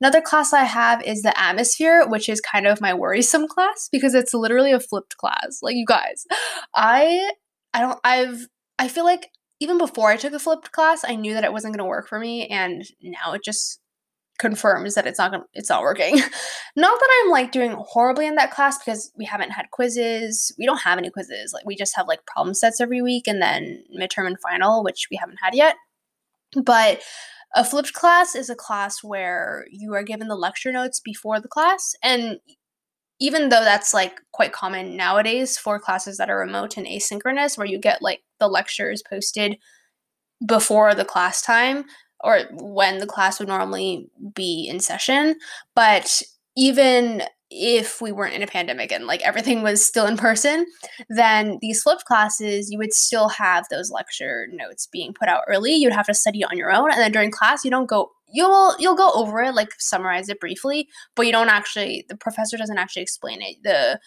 Another 0.00 0.20
class 0.20 0.52
i 0.52 0.64
have 0.64 1.02
is 1.02 1.22
the 1.22 1.38
atmosphere 1.38 2.06
which 2.06 2.28
is 2.28 2.40
kind 2.40 2.66
of 2.66 2.80
my 2.80 2.94
worrisome 2.94 3.48
class 3.48 3.88
because 3.90 4.14
it's 4.14 4.34
literally 4.34 4.72
a 4.72 4.80
flipped 4.80 5.16
class. 5.16 5.60
Like 5.62 5.76
you 5.76 5.86
guys 5.86 6.24
i 6.74 7.30
i 7.72 7.80
don't 7.80 7.98
i've 8.04 8.46
i 8.78 8.88
feel 8.88 9.04
like 9.04 9.28
even 9.60 9.78
before 9.78 10.10
i 10.10 10.16
took 10.16 10.32
a 10.32 10.38
flipped 10.38 10.72
class 10.72 11.04
i 11.06 11.14
knew 11.14 11.34
that 11.34 11.44
it 11.44 11.52
wasn't 11.52 11.72
going 11.72 11.84
to 11.84 11.88
work 11.88 12.08
for 12.08 12.18
me 12.18 12.46
and 12.48 12.84
now 13.02 13.32
it 13.32 13.42
just 13.44 13.80
confirms 14.44 14.94
that 14.94 15.06
it's 15.06 15.18
not 15.18 15.30
gonna, 15.30 15.44
it's 15.54 15.70
not 15.70 15.80
working. 15.80 16.16
not 16.76 17.00
that 17.00 17.22
I'm 17.22 17.30
like 17.30 17.50
doing 17.50 17.76
horribly 17.78 18.26
in 18.26 18.34
that 18.34 18.50
class 18.50 18.76
because 18.76 19.10
we 19.16 19.24
haven't 19.24 19.52
had 19.52 19.70
quizzes. 19.70 20.54
We 20.58 20.66
don't 20.66 20.82
have 20.82 20.98
any 20.98 21.08
quizzes. 21.08 21.54
Like 21.54 21.64
we 21.64 21.74
just 21.76 21.96
have 21.96 22.06
like 22.06 22.26
problem 22.26 22.52
sets 22.52 22.78
every 22.78 23.00
week 23.00 23.26
and 23.26 23.40
then 23.40 23.82
midterm 23.98 24.26
and 24.26 24.38
final, 24.40 24.84
which 24.84 25.08
we 25.10 25.16
haven't 25.16 25.38
had 25.42 25.54
yet. 25.54 25.76
But 26.62 27.00
a 27.54 27.64
flipped 27.64 27.94
class 27.94 28.34
is 28.34 28.50
a 28.50 28.54
class 28.54 29.02
where 29.02 29.64
you 29.70 29.94
are 29.94 30.02
given 30.02 30.28
the 30.28 30.36
lecture 30.36 30.72
notes 30.72 31.00
before 31.00 31.40
the 31.40 31.48
class 31.48 31.94
and 32.02 32.38
even 33.20 33.48
though 33.48 33.62
that's 33.64 33.94
like 33.94 34.20
quite 34.32 34.52
common 34.52 34.96
nowadays 34.96 35.56
for 35.56 35.78
classes 35.78 36.18
that 36.18 36.28
are 36.28 36.38
remote 36.38 36.76
and 36.76 36.86
asynchronous 36.86 37.56
where 37.56 37.66
you 37.66 37.78
get 37.78 38.02
like 38.02 38.22
the 38.40 38.48
lectures 38.48 39.02
posted 39.08 39.56
before 40.44 40.94
the 40.94 41.04
class 41.04 41.40
time 41.40 41.84
or 42.24 42.40
when 42.52 42.98
the 42.98 43.06
class 43.06 43.38
would 43.38 43.48
normally 43.48 44.08
be 44.34 44.66
in 44.68 44.80
session. 44.80 45.36
But 45.74 46.22
even 46.56 47.22
if 47.50 48.00
we 48.00 48.10
weren't 48.10 48.34
in 48.34 48.42
a 48.42 48.46
pandemic 48.48 48.90
and 48.90 49.06
like 49.06 49.22
everything 49.22 49.62
was 49.62 49.84
still 49.84 50.06
in 50.06 50.16
person, 50.16 50.66
then 51.08 51.58
these 51.60 51.82
flipped 51.82 52.04
classes, 52.04 52.70
you 52.70 52.78
would 52.78 52.92
still 52.92 53.28
have 53.28 53.66
those 53.70 53.90
lecture 53.90 54.48
notes 54.52 54.88
being 54.90 55.12
put 55.12 55.28
out 55.28 55.44
early. 55.46 55.74
You'd 55.74 55.92
have 55.92 56.06
to 56.06 56.14
study 56.14 56.42
on 56.42 56.56
your 56.56 56.72
own. 56.72 56.90
And 56.90 57.00
then 57.00 57.12
during 57.12 57.30
class, 57.30 57.64
you 57.64 57.70
don't 57.70 57.88
go 57.88 58.10
you'll 58.32 58.74
you'll 58.78 58.96
go 58.96 59.12
over 59.14 59.40
it, 59.42 59.54
like 59.54 59.70
summarize 59.78 60.28
it 60.28 60.40
briefly, 60.40 60.88
but 61.14 61.26
you 61.26 61.32
don't 61.32 61.48
actually 61.48 62.04
the 62.08 62.16
professor 62.16 62.56
doesn't 62.56 62.78
actually 62.78 63.02
explain 63.02 63.40
it. 63.40 63.56
The 63.62 64.00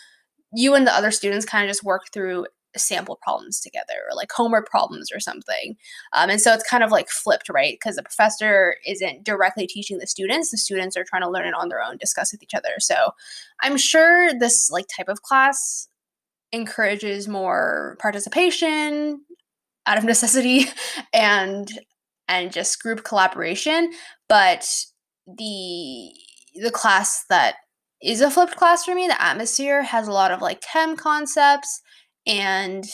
you 0.53 0.75
and 0.75 0.85
the 0.85 0.93
other 0.93 1.11
students 1.11 1.45
kind 1.45 1.63
of 1.63 1.69
just 1.69 1.83
work 1.83 2.11
through 2.11 2.47
sample 2.77 3.19
problems 3.21 3.59
together 3.59 3.93
or 4.09 4.15
like 4.15 4.31
homework 4.31 4.69
problems 4.69 5.11
or 5.11 5.19
something. 5.19 5.75
Um, 6.13 6.29
and 6.29 6.41
so 6.41 6.53
it's 6.53 6.67
kind 6.67 6.83
of 6.83 6.91
like 6.91 7.09
flipped, 7.09 7.49
right? 7.49 7.73
Because 7.73 7.95
the 7.95 8.03
professor 8.03 8.75
isn't 8.85 9.23
directly 9.23 9.67
teaching 9.67 9.97
the 9.97 10.07
students, 10.07 10.51
the 10.51 10.57
students 10.57 10.97
are 10.97 11.05
trying 11.07 11.23
to 11.23 11.29
learn 11.29 11.47
it 11.47 11.53
on 11.53 11.69
their 11.69 11.81
own, 11.81 11.97
discuss 11.97 12.31
with 12.31 12.43
each 12.43 12.53
other. 12.53 12.75
So 12.79 13.11
I'm 13.61 13.77
sure 13.77 14.31
this 14.37 14.69
like 14.71 14.85
type 14.95 15.09
of 15.09 15.21
class 15.21 15.87
encourages 16.51 17.27
more 17.27 17.97
participation 17.99 19.21
out 19.85 19.97
of 19.97 20.03
necessity 20.03 20.65
and 21.13 21.71
and 22.27 22.51
just 22.51 22.81
group 22.81 23.03
collaboration 23.03 23.91
but 24.29 24.67
the 25.37 26.11
the 26.61 26.71
class 26.71 27.25
that 27.29 27.55
is 28.01 28.21
a 28.21 28.29
flipped 28.29 28.55
class 28.55 28.85
for 28.85 28.95
me 28.95 29.07
the 29.07 29.21
atmosphere 29.21 29.81
has 29.81 30.07
a 30.07 30.11
lot 30.11 30.31
of 30.31 30.41
like 30.41 30.61
chem 30.61 30.95
concepts 30.95 31.81
and 32.27 32.85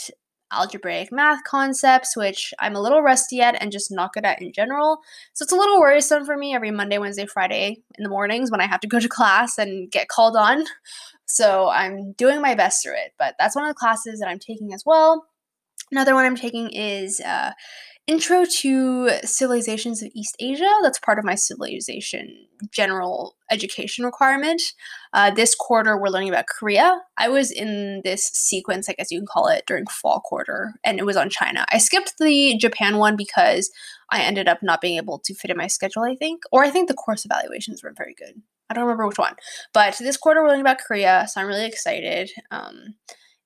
algebraic 0.52 1.12
math 1.12 1.44
concepts 1.44 2.16
which 2.16 2.54
i'm 2.60 2.76
a 2.76 2.82
little 2.82 3.02
rusty 3.02 3.42
at 3.42 3.60
and 3.60 3.72
just 3.72 3.92
not 3.92 4.14
good 4.14 4.24
at 4.24 4.42
in 4.42 4.54
general 4.54 5.00
so 5.34 5.44
it's 5.44 5.52
a 5.52 5.56
little 5.56 5.80
worrisome 5.80 6.26
for 6.26 6.38
me 6.38 6.54
every 6.54 6.70
monday 6.70 7.00
wednesday 7.00 7.26
friday 7.26 7.78
in 7.98 8.04
the 8.04 8.10
mornings 8.10 8.52
when 8.52 8.62
i 8.62 8.68
have 8.68 8.80
to 8.80 8.88
go 8.88 9.00
to 9.00 9.10
class 9.10 9.58
and 9.58 9.92
get 9.92 10.08
called 10.08 10.36
on 10.36 10.64
so 11.26 11.70
i'm 11.70 12.14
doing 12.14 12.40
my 12.40 12.54
best 12.54 12.84
through 12.84 12.94
it 12.94 13.14
but 13.18 13.34
that's 13.40 13.56
one 13.56 13.66
of 13.66 13.70
the 13.70 13.80
classes 13.80 14.20
that 14.20 14.30
i'm 14.30 14.40
taking 14.40 14.74
as 14.74 14.84
well 14.86 15.26
another 15.92 16.14
one 16.14 16.26
i'm 16.26 16.36
taking 16.36 16.70
is 16.72 17.20
uh, 17.22 17.52
Intro 18.06 18.44
to 18.44 19.12
Civilizations 19.24 20.04
of 20.04 20.12
East 20.14 20.36
Asia. 20.38 20.70
That's 20.82 21.00
part 21.00 21.20
of 21.20 21.26
my 21.26 21.36
civilization 21.36 22.48
general 22.72 23.38
education 23.50 24.04
requirement. 24.04 24.62
Uh, 25.14 25.30
this 25.30 25.54
quarter, 25.54 25.98
we're 25.98 26.10
learning 26.10 26.30
about 26.30 26.48
Korea. 26.48 27.00
I 27.18 27.30
was 27.30 27.52
in 27.52 28.02
this 28.04 28.26
sequence, 28.34 28.90
I 28.90 28.94
guess 28.94 29.12
you 29.12 29.20
can 29.20 29.28
call 29.28 29.48
it, 29.48 29.64
during 29.68 29.86
fall 29.86 30.20
quarter, 30.22 30.74
and 30.84 30.98
it 31.00 31.06
was 31.06 31.16
on 31.16 31.30
China. 31.30 31.66
I 31.72 31.78
skipped 31.78 32.16
the 32.20 32.58
Japan 32.58 32.98
one 32.98 33.16
because 33.16 33.72
I 34.10 34.22
ended 34.22 34.48
up 34.48 34.64
not 34.64 34.82
being 34.82 34.98
able 34.98 35.20
to 35.20 35.36
fit 35.36 35.52
in 35.52 35.58
my 35.58 35.68
schedule, 35.68 36.04
I 36.04 36.16
think. 36.16 36.42
Or 36.52 36.64
I 36.64 36.72
think 36.72 36.88
the 36.88 36.96
course 36.96 37.26
evaluations 37.26 37.84
weren't 37.84 37.98
very 37.98 38.16
good. 38.16 38.42
I 38.70 38.74
don't 38.74 38.86
remember 38.86 39.08
which 39.08 39.20
one. 39.20 39.36
But 39.74 39.98
this 40.00 40.18
quarter, 40.18 40.42
we're 40.42 40.48
learning 40.48 40.62
about 40.62 40.80
Korea, 40.80 41.28
so 41.32 41.42
I'm 41.42 41.48
really 41.48 41.66
excited. 41.66 42.32
Um, 42.50 42.96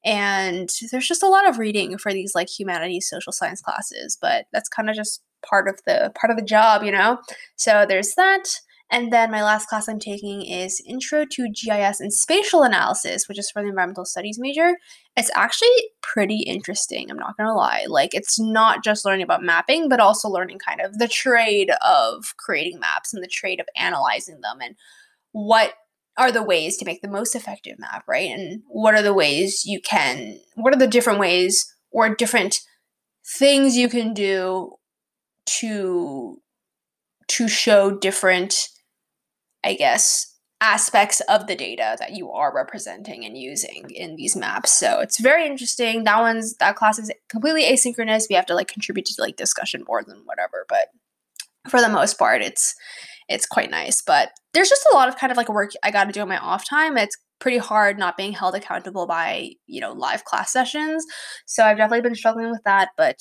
and 0.06 0.70
there's 0.92 1.08
just 1.08 1.24
a 1.24 1.28
lot 1.28 1.50
of 1.50 1.58
reading 1.58 1.98
for 1.98 2.14
these 2.14 2.34
like 2.34 2.48
humanities 2.48 3.10
social 3.10 3.34
science 3.34 3.62
classes 3.62 4.18
but 4.22 4.46
that's 4.54 4.70
kind 4.70 4.90
of 4.90 4.96
just 4.96 5.22
part 5.46 5.68
of 5.68 5.80
the 5.86 6.12
part 6.16 6.32
of 6.32 6.38
the 6.38 6.46
job 6.46 6.84
you 6.84 6.92
know 6.92 7.18
so 7.56 7.86
there's 7.88 8.14
that 8.16 8.44
and 8.90 9.12
then 9.12 9.32
my 9.32 9.44
last 9.44 9.68
class 9.68 9.88
i'm 9.88 10.00
taking 10.00 10.46
is 10.46 10.82
intro 10.88 11.26
to 11.26 11.50
gis 11.50 12.00
and 12.00 12.14
spatial 12.14 12.64
analysis 12.64 13.28
which 13.28 13.40
is 13.40 13.50
for 13.52 13.62
the 13.62 13.70
environmental 13.70 14.06
studies 14.06 14.40
major 14.40 14.78
it's 15.16 15.32
actually 15.36 15.70
pretty 16.02 16.40
interesting 16.42 17.10
i'm 17.10 17.18
not 17.18 17.36
gonna 17.38 17.56
lie 17.56 17.86
like 17.88 18.14
it's 18.14 18.40
not 18.40 18.84
just 18.84 19.06
learning 19.06 19.24
about 19.24 19.44
mapping 19.44 19.90
but 19.90 20.00
also 20.00 20.28
learning 20.28 20.60
kind 20.60 20.82
of 20.82 20.98
the 20.98 21.08
trade 21.08 21.72
of 21.86 22.34
creating 22.38 22.80
maps 22.80 23.14
and 23.14 23.24
the 23.24 23.28
trade 23.28 23.60
of 23.60 23.68
analyzing 23.76 24.40
them 24.42 24.58
and 24.62 24.76
what 25.32 25.74
are 26.18 26.32
the 26.32 26.44
ways 26.44 26.78
to 26.78 26.86
make 26.86 27.02
the 27.02 27.08
most 27.08 27.36
effective 27.36 27.78
map, 27.78 28.04
right? 28.08 28.30
And 28.32 28.64
what 28.68 28.96
are 28.96 29.04
the 29.04 29.14
ways 29.14 29.64
you 29.66 29.80
can, 29.80 30.40
what 30.56 30.74
are 30.74 30.80
the 30.80 30.88
different 30.88 31.20
ways 31.20 31.74
or 31.92 32.16
different 32.16 32.60
things 33.26 33.78
you 33.78 33.88
can 33.88 34.14
do 34.14 34.74
to 35.46 36.42
to 37.28 37.48
show 37.48 37.92
different 37.92 38.70
i 39.64 39.74
guess 39.74 40.34
aspects 40.60 41.22
of 41.30 41.46
the 41.46 41.56
data 41.56 41.96
that 42.00 42.16
you 42.16 42.32
are 42.32 42.54
representing 42.54 43.24
and 43.24 43.38
using 43.38 43.86
in 43.92 44.16
these 44.16 44.36
maps 44.36 44.72
so 44.72 45.00
it's 45.00 45.20
very 45.20 45.46
interesting 45.46 46.04
that 46.04 46.20
one's 46.20 46.56
that 46.58 46.76
class 46.76 46.98
is 46.98 47.12
completely 47.30 47.64
asynchronous 47.64 48.26
we 48.28 48.36
have 48.36 48.46
to 48.46 48.56
like 48.56 48.68
contribute 48.68 49.06
to 49.06 49.22
like 49.22 49.36
discussion 49.36 49.84
boards 49.86 50.10
and 50.10 50.26
whatever 50.26 50.66
but 50.68 50.88
for 51.70 51.80
the 51.80 51.90
most 51.90 52.18
part 52.18 52.42
it's 52.42 52.76
it's 53.30 53.46
quite 53.46 53.70
nice. 53.70 54.02
But 54.02 54.32
there's 54.54 54.70
just 54.70 54.88
a 54.92 54.96
lot 54.96 55.08
of 55.08 55.18
kind 55.18 55.32
of 55.32 55.38
like 55.38 55.50
work 55.50 55.72
I 55.84 55.92
got 55.92 56.06
to 56.06 56.12
do 56.12 56.22
in 56.22 56.30
my 56.30 56.38
off 56.38 56.68
time. 56.68 56.98
It's 56.98 57.18
pretty 57.40 57.58
hard 57.58 58.00
not 58.00 58.18
being 58.18 58.34
held 58.34 58.56
accountable 58.56 59.06
by, 59.06 59.52
you 59.68 59.82
know, 59.82 59.94
live 59.94 60.24
class 60.24 60.52
sessions. 60.52 61.06
So 61.46 61.64
I've 61.64 61.78
definitely 61.78 62.02
been 62.02 62.16
struggling 62.16 62.50
with 62.50 62.64
that, 62.66 62.90
but 62.98 63.18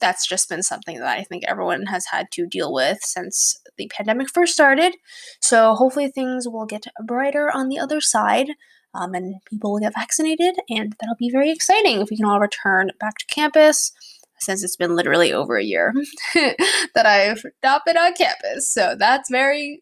that's 0.00 0.26
just 0.26 0.48
been 0.48 0.62
something 0.62 0.98
that 0.98 1.18
I 1.18 1.24
think 1.24 1.44
everyone 1.46 1.86
has 1.86 2.06
had 2.06 2.30
to 2.32 2.46
deal 2.46 2.72
with 2.72 2.98
since 3.02 3.58
the 3.76 3.88
pandemic 3.88 4.28
first 4.28 4.54
started. 4.54 4.96
So 5.40 5.74
hopefully 5.74 6.08
things 6.08 6.48
will 6.48 6.66
get 6.66 6.86
brighter 7.04 7.50
on 7.50 7.68
the 7.68 7.78
other 7.78 8.00
side. 8.00 8.50
Um, 8.94 9.12
and 9.12 9.34
people 9.50 9.72
will 9.72 9.80
get 9.80 9.94
vaccinated, 9.94 10.54
and 10.68 10.94
that'll 11.00 11.16
be 11.18 11.28
very 11.28 11.50
exciting 11.50 12.00
if 12.00 12.10
we 12.10 12.16
can 12.16 12.26
all 12.26 12.38
return 12.38 12.92
back 13.00 13.18
to 13.18 13.26
campus 13.26 13.90
since 14.38 14.62
it's 14.62 14.76
been 14.76 14.94
literally 14.94 15.32
over 15.32 15.56
a 15.56 15.64
year 15.64 15.92
that 16.34 17.06
I've 17.06 17.42
not 17.62 17.84
been 17.84 17.96
on 17.96 18.14
campus. 18.14 18.72
So 18.72 18.94
that's 18.96 19.30
very, 19.30 19.80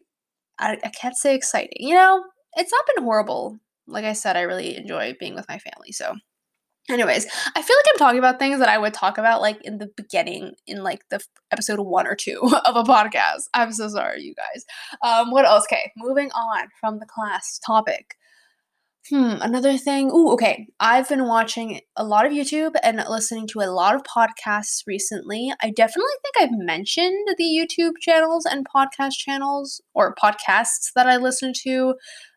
I, 0.57 0.77
I 0.83 0.89
can't 0.89 1.17
say 1.17 1.35
exciting. 1.35 1.73
You 1.75 1.95
know, 1.95 2.23
it's 2.55 2.71
not 2.71 2.85
been 2.95 3.03
horrible. 3.03 3.59
Like 3.87 4.05
I 4.05 4.13
said, 4.13 4.37
I 4.37 4.41
really 4.41 4.77
enjoy 4.77 5.15
being 5.19 5.35
with 5.35 5.47
my 5.49 5.59
family. 5.59 5.91
So, 5.91 6.15
anyways, 6.89 7.25
I 7.55 7.61
feel 7.61 7.75
like 7.77 7.85
I'm 7.93 7.97
talking 7.97 8.19
about 8.19 8.39
things 8.39 8.59
that 8.59 8.69
I 8.69 8.77
would 8.77 8.93
talk 8.93 9.17
about 9.17 9.41
like 9.41 9.61
in 9.63 9.77
the 9.77 9.89
beginning, 9.95 10.53
in 10.67 10.83
like 10.83 11.01
the 11.09 11.21
episode 11.51 11.79
one 11.79 12.07
or 12.07 12.15
two 12.15 12.41
of 12.65 12.75
a 12.75 12.83
podcast. 12.83 13.43
I'm 13.53 13.71
so 13.71 13.87
sorry, 13.87 14.21
you 14.21 14.35
guys. 14.35 14.65
Um, 15.01 15.31
what 15.31 15.45
else? 15.45 15.65
Okay, 15.65 15.91
moving 15.97 16.31
on 16.31 16.67
from 16.79 16.99
the 16.99 17.05
class 17.05 17.59
topic. 17.65 18.15
Hmm, 19.09 19.35
another 19.41 19.77
thing. 19.77 20.09
Ooh, 20.11 20.31
okay. 20.31 20.67
I've 20.79 21.09
been 21.09 21.27
watching 21.27 21.81
a 21.97 22.05
lot 22.05 22.25
of 22.25 22.31
YouTube 22.31 22.75
and 22.81 23.03
listening 23.09 23.47
to 23.47 23.59
a 23.59 23.69
lot 23.69 23.95
of 23.95 24.03
podcasts 24.03 24.83
recently. 24.87 25.51
I 25.61 25.71
definitely 25.71 26.13
think 26.21 26.35
I've 26.39 26.57
mentioned 26.65 27.27
the 27.37 27.43
YouTube 27.43 27.95
channels 27.99 28.45
and 28.45 28.65
podcast 28.65 29.15
channels 29.17 29.81
or 29.93 30.15
podcasts 30.15 30.93
that 30.95 31.05
I 31.05 31.17
listen 31.17 31.51
to 31.63 31.95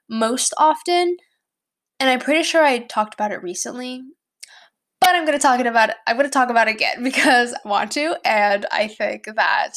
most 0.09 0.53
often. 0.59 1.17
And 2.01 2.11
I'm 2.11 2.19
pretty 2.19 2.43
sure 2.43 2.65
I 2.65 2.79
talked 2.79 3.15
about 3.15 3.31
it 3.31 3.45
recently. 3.45 4.03
But 5.07 5.15
I'm 5.15 5.25
going 5.25 5.39
to 5.39 5.43
talk 5.43 5.61
about 5.61 5.91
it. 5.91 5.97
I'm 6.09 6.17
going 6.17 6.27
to 6.29 6.33
talk 6.33 6.51
about 6.51 6.67
it 6.67 6.75
again 6.75 7.01
because 7.05 7.55
I 7.55 7.69
want 7.69 7.93
to 7.93 8.17
and 8.25 8.67
I 8.73 8.89
think 8.89 9.29
that 9.37 9.75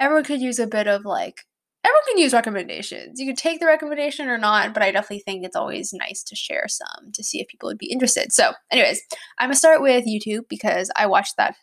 everyone 0.00 0.24
could 0.24 0.40
use 0.40 0.58
a 0.58 0.66
bit 0.66 0.86
of 0.86 1.04
like 1.04 1.42
everyone 1.84 2.02
can 2.08 2.16
use 2.16 2.32
recommendations. 2.32 3.20
You 3.20 3.26
can 3.26 3.36
take 3.36 3.60
the 3.60 3.66
recommendation 3.66 4.28
or 4.28 4.38
not, 4.38 4.72
but 4.72 4.82
I 4.82 4.92
definitely 4.92 5.24
think 5.26 5.44
it's 5.44 5.56
always 5.56 5.92
nice 5.92 6.22
to 6.22 6.34
share 6.34 6.68
some 6.68 7.12
to 7.12 7.22
see 7.22 7.38
if 7.38 7.48
people 7.48 7.66
would 7.66 7.76
be 7.76 7.92
interested. 7.92 8.32
So, 8.32 8.52
anyways, 8.72 9.02
I'm 9.38 9.48
gonna 9.48 9.56
start 9.56 9.82
with 9.82 10.06
YouTube 10.06 10.48
because 10.48 10.90
I 10.96 11.04
watch 11.06 11.28
that 11.36 11.54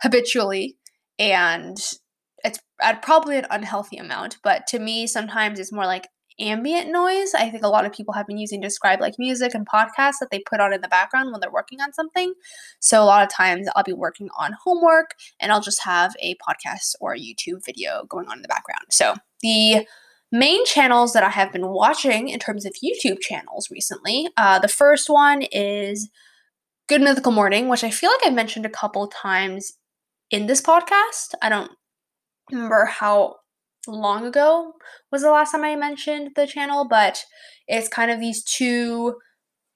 habitually 0.00 0.76
and 1.18 1.76
it's 2.44 2.60
at 2.80 3.02
probably 3.02 3.38
an 3.38 3.46
unhealthy 3.50 3.96
amount, 3.96 4.36
but 4.44 4.68
to 4.68 4.78
me, 4.78 5.08
sometimes 5.08 5.58
it's 5.58 5.72
more 5.72 5.86
like 5.86 6.06
ambient 6.40 6.90
noise. 6.90 7.34
I 7.34 7.50
think 7.50 7.62
a 7.62 7.68
lot 7.68 7.84
of 7.84 7.92
people 7.92 8.14
have 8.14 8.26
been 8.26 8.38
using 8.38 8.60
to 8.60 8.66
describe 8.66 9.00
like 9.00 9.14
music 9.18 9.54
and 9.54 9.66
podcasts 9.66 10.18
that 10.20 10.28
they 10.30 10.40
put 10.40 10.60
on 10.60 10.72
in 10.72 10.80
the 10.80 10.88
background 10.88 11.32
when 11.32 11.40
they're 11.40 11.50
working 11.50 11.80
on 11.80 11.92
something. 11.92 12.34
So 12.80 13.02
a 13.02 13.04
lot 13.04 13.22
of 13.22 13.32
times 13.32 13.68
I'll 13.74 13.84
be 13.84 13.92
working 13.92 14.28
on 14.38 14.54
homework 14.64 15.14
and 15.40 15.52
I'll 15.52 15.60
just 15.60 15.82
have 15.84 16.14
a 16.20 16.36
podcast 16.36 16.94
or 17.00 17.14
a 17.14 17.18
YouTube 17.18 17.64
video 17.64 18.04
going 18.08 18.28
on 18.28 18.38
in 18.38 18.42
the 18.42 18.48
background. 18.48 18.86
So 18.90 19.14
the 19.42 19.86
main 20.32 20.64
channels 20.66 21.12
that 21.12 21.22
I 21.22 21.30
have 21.30 21.52
been 21.52 21.68
watching 21.68 22.28
in 22.28 22.38
terms 22.38 22.66
of 22.66 22.74
YouTube 22.84 23.20
channels 23.20 23.70
recently, 23.70 24.28
uh, 24.36 24.58
the 24.58 24.68
first 24.68 25.08
one 25.08 25.42
is 25.52 26.10
Good 26.88 27.00
Mythical 27.00 27.32
Morning, 27.32 27.68
which 27.68 27.84
I 27.84 27.90
feel 27.90 28.10
like 28.10 28.30
I 28.30 28.34
mentioned 28.34 28.66
a 28.66 28.70
couple 28.70 29.06
times 29.08 29.72
in 30.30 30.46
this 30.46 30.60
podcast. 30.60 31.34
I 31.42 31.48
don't 31.48 31.70
remember 32.50 32.84
how 32.84 33.36
long 33.86 34.26
ago 34.26 34.74
was 35.10 35.22
the 35.22 35.30
last 35.30 35.52
time 35.52 35.64
I 35.64 35.76
mentioned 35.76 36.30
the 36.34 36.46
channel, 36.46 36.86
but 36.88 37.24
it's 37.68 37.88
kind 37.88 38.10
of 38.10 38.20
these 38.20 38.42
two, 38.42 39.16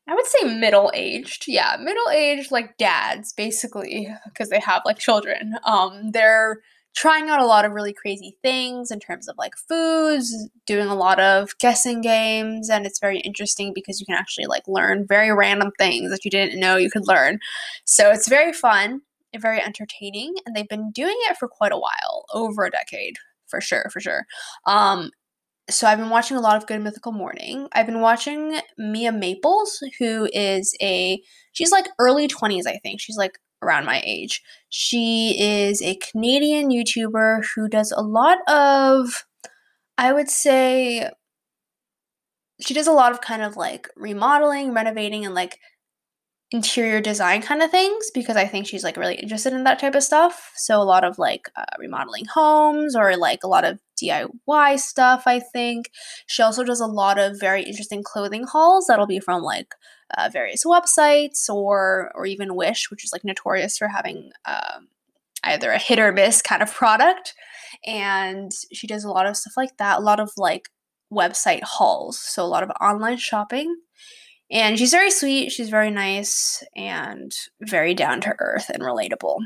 I 0.08 0.14
would 0.14 0.26
say 0.26 0.58
middle 0.58 0.90
aged. 0.94 1.44
Yeah, 1.46 1.76
middle 1.80 2.10
aged 2.10 2.50
like 2.50 2.76
dads, 2.78 3.32
basically, 3.32 4.08
because 4.26 4.48
they 4.48 4.60
have 4.60 4.82
like 4.84 4.98
children. 4.98 5.54
Um, 5.64 6.10
they're 6.12 6.60
trying 6.96 7.28
out 7.28 7.40
a 7.40 7.46
lot 7.46 7.64
of 7.64 7.72
really 7.72 7.92
crazy 7.92 8.36
things 8.42 8.90
in 8.90 8.98
terms 8.98 9.28
of 9.28 9.38
like 9.38 9.54
foods, 9.68 10.34
doing 10.66 10.88
a 10.88 10.96
lot 10.96 11.20
of 11.20 11.56
guessing 11.58 12.00
games, 12.00 12.68
and 12.68 12.86
it's 12.86 13.00
very 13.00 13.20
interesting 13.20 13.72
because 13.74 14.00
you 14.00 14.06
can 14.06 14.16
actually 14.16 14.46
like 14.46 14.64
learn 14.66 15.06
very 15.06 15.32
random 15.32 15.70
things 15.78 16.10
that 16.10 16.24
you 16.24 16.30
didn't 16.30 16.58
know 16.58 16.76
you 16.76 16.90
could 16.90 17.06
learn. 17.06 17.38
So 17.84 18.10
it's 18.10 18.28
very 18.28 18.52
fun 18.52 19.02
very 19.38 19.62
entertaining, 19.62 20.34
and 20.44 20.56
they've 20.56 20.68
been 20.68 20.90
doing 20.90 21.16
it 21.28 21.36
for 21.36 21.46
quite 21.46 21.72
a 21.72 21.78
while, 21.78 22.24
over 22.34 22.64
a 22.64 22.70
decade 22.70 23.16
for 23.50 23.60
sure, 23.60 23.86
for 23.92 24.00
sure. 24.00 24.24
Um, 24.66 25.10
so 25.68 25.86
I've 25.86 25.98
been 25.98 26.10
watching 26.10 26.36
a 26.36 26.40
lot 26.40 26.56
of 26.56 26.66
Good 26.66 26.82
Mythical 26.82 27.12
Morning. 27.12 27.68
I've 27.72 27.86
been 27.86 28.00
watching 28.00 28.60
Mia 28.78 29.12
Maples, 29.12 29.82
who 29.98 30.28
is 30.32 30.76
a 30.82 31.22
she's 31.52 31.72
like 31.72 31.88
early 31.98 32.28
20s, 32.28 32.66
I 32.66 32.78
think. 32.78 33.00
She's 33.00 33.16
like 33.16 33.38
around 33.62 33.84
my 33.84 34.02
age. 34.04 34.42
She 34.70 35.36
is 35.38 35.82
a 35.82 35.96
Canadian 35.96 36.70
YouTuber 36.70 37.44
who 37.54 37.68
does 37.68 37.92
a 37.92 38.02
lot 38.02 38.38
of 38.48 39.24
I 39.98 40.12
would 40.12 40.30
say 40.30 41.10
she 42.60 42.74
does 42.74 42.86
a 42.86 42.92
lot 42.92 43.12
of 43.12 43.20
kind 43.20 43.42
of 43.42 43.56
like 43.56 43.88
remodeling, 43.96 44.72
renovating, 44.74 45.24
and 45.24 45.34
like 45.34 45.58
interior 46.52 47.00
design 47.00 47.42
kind 47.42 47.62
of 47.62 47.70
things 47.70 48.10
because 48.12 48.36
I 48.36 48.44
think 48.44 48.66
she's 48.66 48.82
like 48.82 48.96
really 48.96 49.14
interested 49.14 49.52
in 49.52 49.64
that 49.64 49.78
type 49.78 49.94
of 49.94 50.02
stuff. 50.02 50.52
So 50.56 50.80
a 50.80 50.84
lot 50.84 51.04
of 51.04 51.18
like 51.18 51.48
uh, 51.56 51.64
remodeling 51.78 52.24
homes 52.24 52.96
or 52.96 53.16
like 53.16 53.44
a 53.44 53.48
lot 53.48 53.64
of 53.64 53.78
DIY 54.02 54.78
stuff, 54.80 55.22
I 55.26 55.38
think. 55.38 55.90
She 56.26 56.42
also 56.42 56.64
does 56.64 56.80
a 56.80 56.86
lot 56.86 57.18
of 57.18 57.38
very 57.38 57.62
interesting 57.62 58.02
clothing 58.02 58.44
hauls 58.44 58.86
that'll 58.88 59.06
be 59.06 59.20
from 59.20 59.42
like 59.42 59.74
uh, 60.18 60.28
various 60.32 60.64
websites 60.64 61.48
or 61.48 62.10
or 62.16 62.26
even 62.26 62.56
Wish, 62.56 62.90
which 62.90 63.04
is 63.04 63.12
like 63.12 63.24
notorious 63.24 63.78
for 63.78 63.86
having 63.86 64.32
um, 64.44 64.88
either 65.44 65.70
a 65.70 65.78
hit 65.78 66.00
or 66.00 66.10
miss 66.10 66.42
kind 66.42 66.62
of 66.62 66.74
product. 66.74 67.34
And 67.86 68.50
she 68.72 68.88
does 68.88 69.04
a 69.04 69.10
lot 69.10 69.26
of 69.26 69.36
stuff 69.36 69.54
like 69.56 69.76
that, 69.76 69.98
a 69.98 70.02
lot 70.02 70.18
of 70.18 70.32
like 70.36 70.68
website 71.12 71.62
hauls, 71.62 72.18
so 72.18 72.44
a 72.44 72.46
lot 72.46 72.64
of 72.64 72.70
online 72.80 73.18
shopping 73.18 73.76
and 74.50 74.78
she's 74.78 74.90
very 74.90 75.10
sweet, 75.10 75.52
she's 75.52 75.68
very 75.68 75.90
nice, 75.90 76.62
and 76.74 77.32
very 77.60 77.94
down 77.94 78.20
to 78.22 78.34
earth 78.38 78.68
and 78.68 78.82
relatable. 78.82 79.38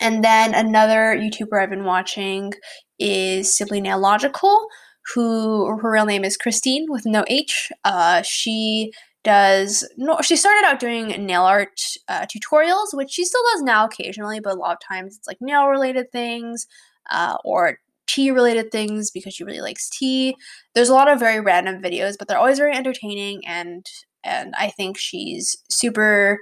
And 0.00 0.22
then 0.22 0.54
another 0.54 1.16
YouTuber 1.16 1.60
I've 1.60 1.70
been 1.70 1.84
watching 1.84 2.52
is 2.98 3.56
Simply 3.56 3.80
Nailogical, 3.80 4.66
who 5.14 5.66
her 5.78 5.92
real 5.92 6.06
name 6.06 6.24
is 6.24 6.36
Christine 6.36 6.86
with 6.88 7.06
no 7.06 7.24
H. 7.28 7.70
Uh, 7.84 8.22
she 8.22 8.92
does 9.26 9.88
no 9.96 10.20
she 10.22 10.36
started 10.36 10.64
out 10.64 10.78
doing 10.78 11.08
nail 11.26 11.42
art 11.42 11.80
uh, 12.06 12.24
tutorials 12.26 12.94
which 12.94 13.10
she 13.10 13.24
still 13.24 13.40
does 13.52 13.62
now 13.62 13.84
occasionally 13.84 14.38
but 14.38 14.52
a 14.52 14.56
lot 14.56 14.74
of 14.74 14.78
times 14.78 15.16
it's 15.16 15.26
like 15.26 15.38
nail 15.40 15.66
related 15.66 16.12
things 16.12 16.68
uh, 17.10 17.36
or 17.44 17.80
tea 18.06 18.30
related 18.30 18.70
things 18.70 19.10
because 19.10 19.34
she 19.34 19.44
really 19.44 19.60
likes 19.60 19.88
tea. 19.90 20.36
There's 20.74 20.88
a 20.88 20.94
lot 20.94 21.08
of 21.08 21.18
very 21.18 21.40
random 21.40 21.82
videos, 21.82 22.16
but 22.18 22.28
they're 22.28 22.38
always 22.38 22.58
very 22.58 22.74
entertaining 22.74 23.46
and 23.46 23.86
and 24.24 24.54
I 24.58 24.70
think 24.70 24.98
she's 24.98 25.56
super 25.70 26.40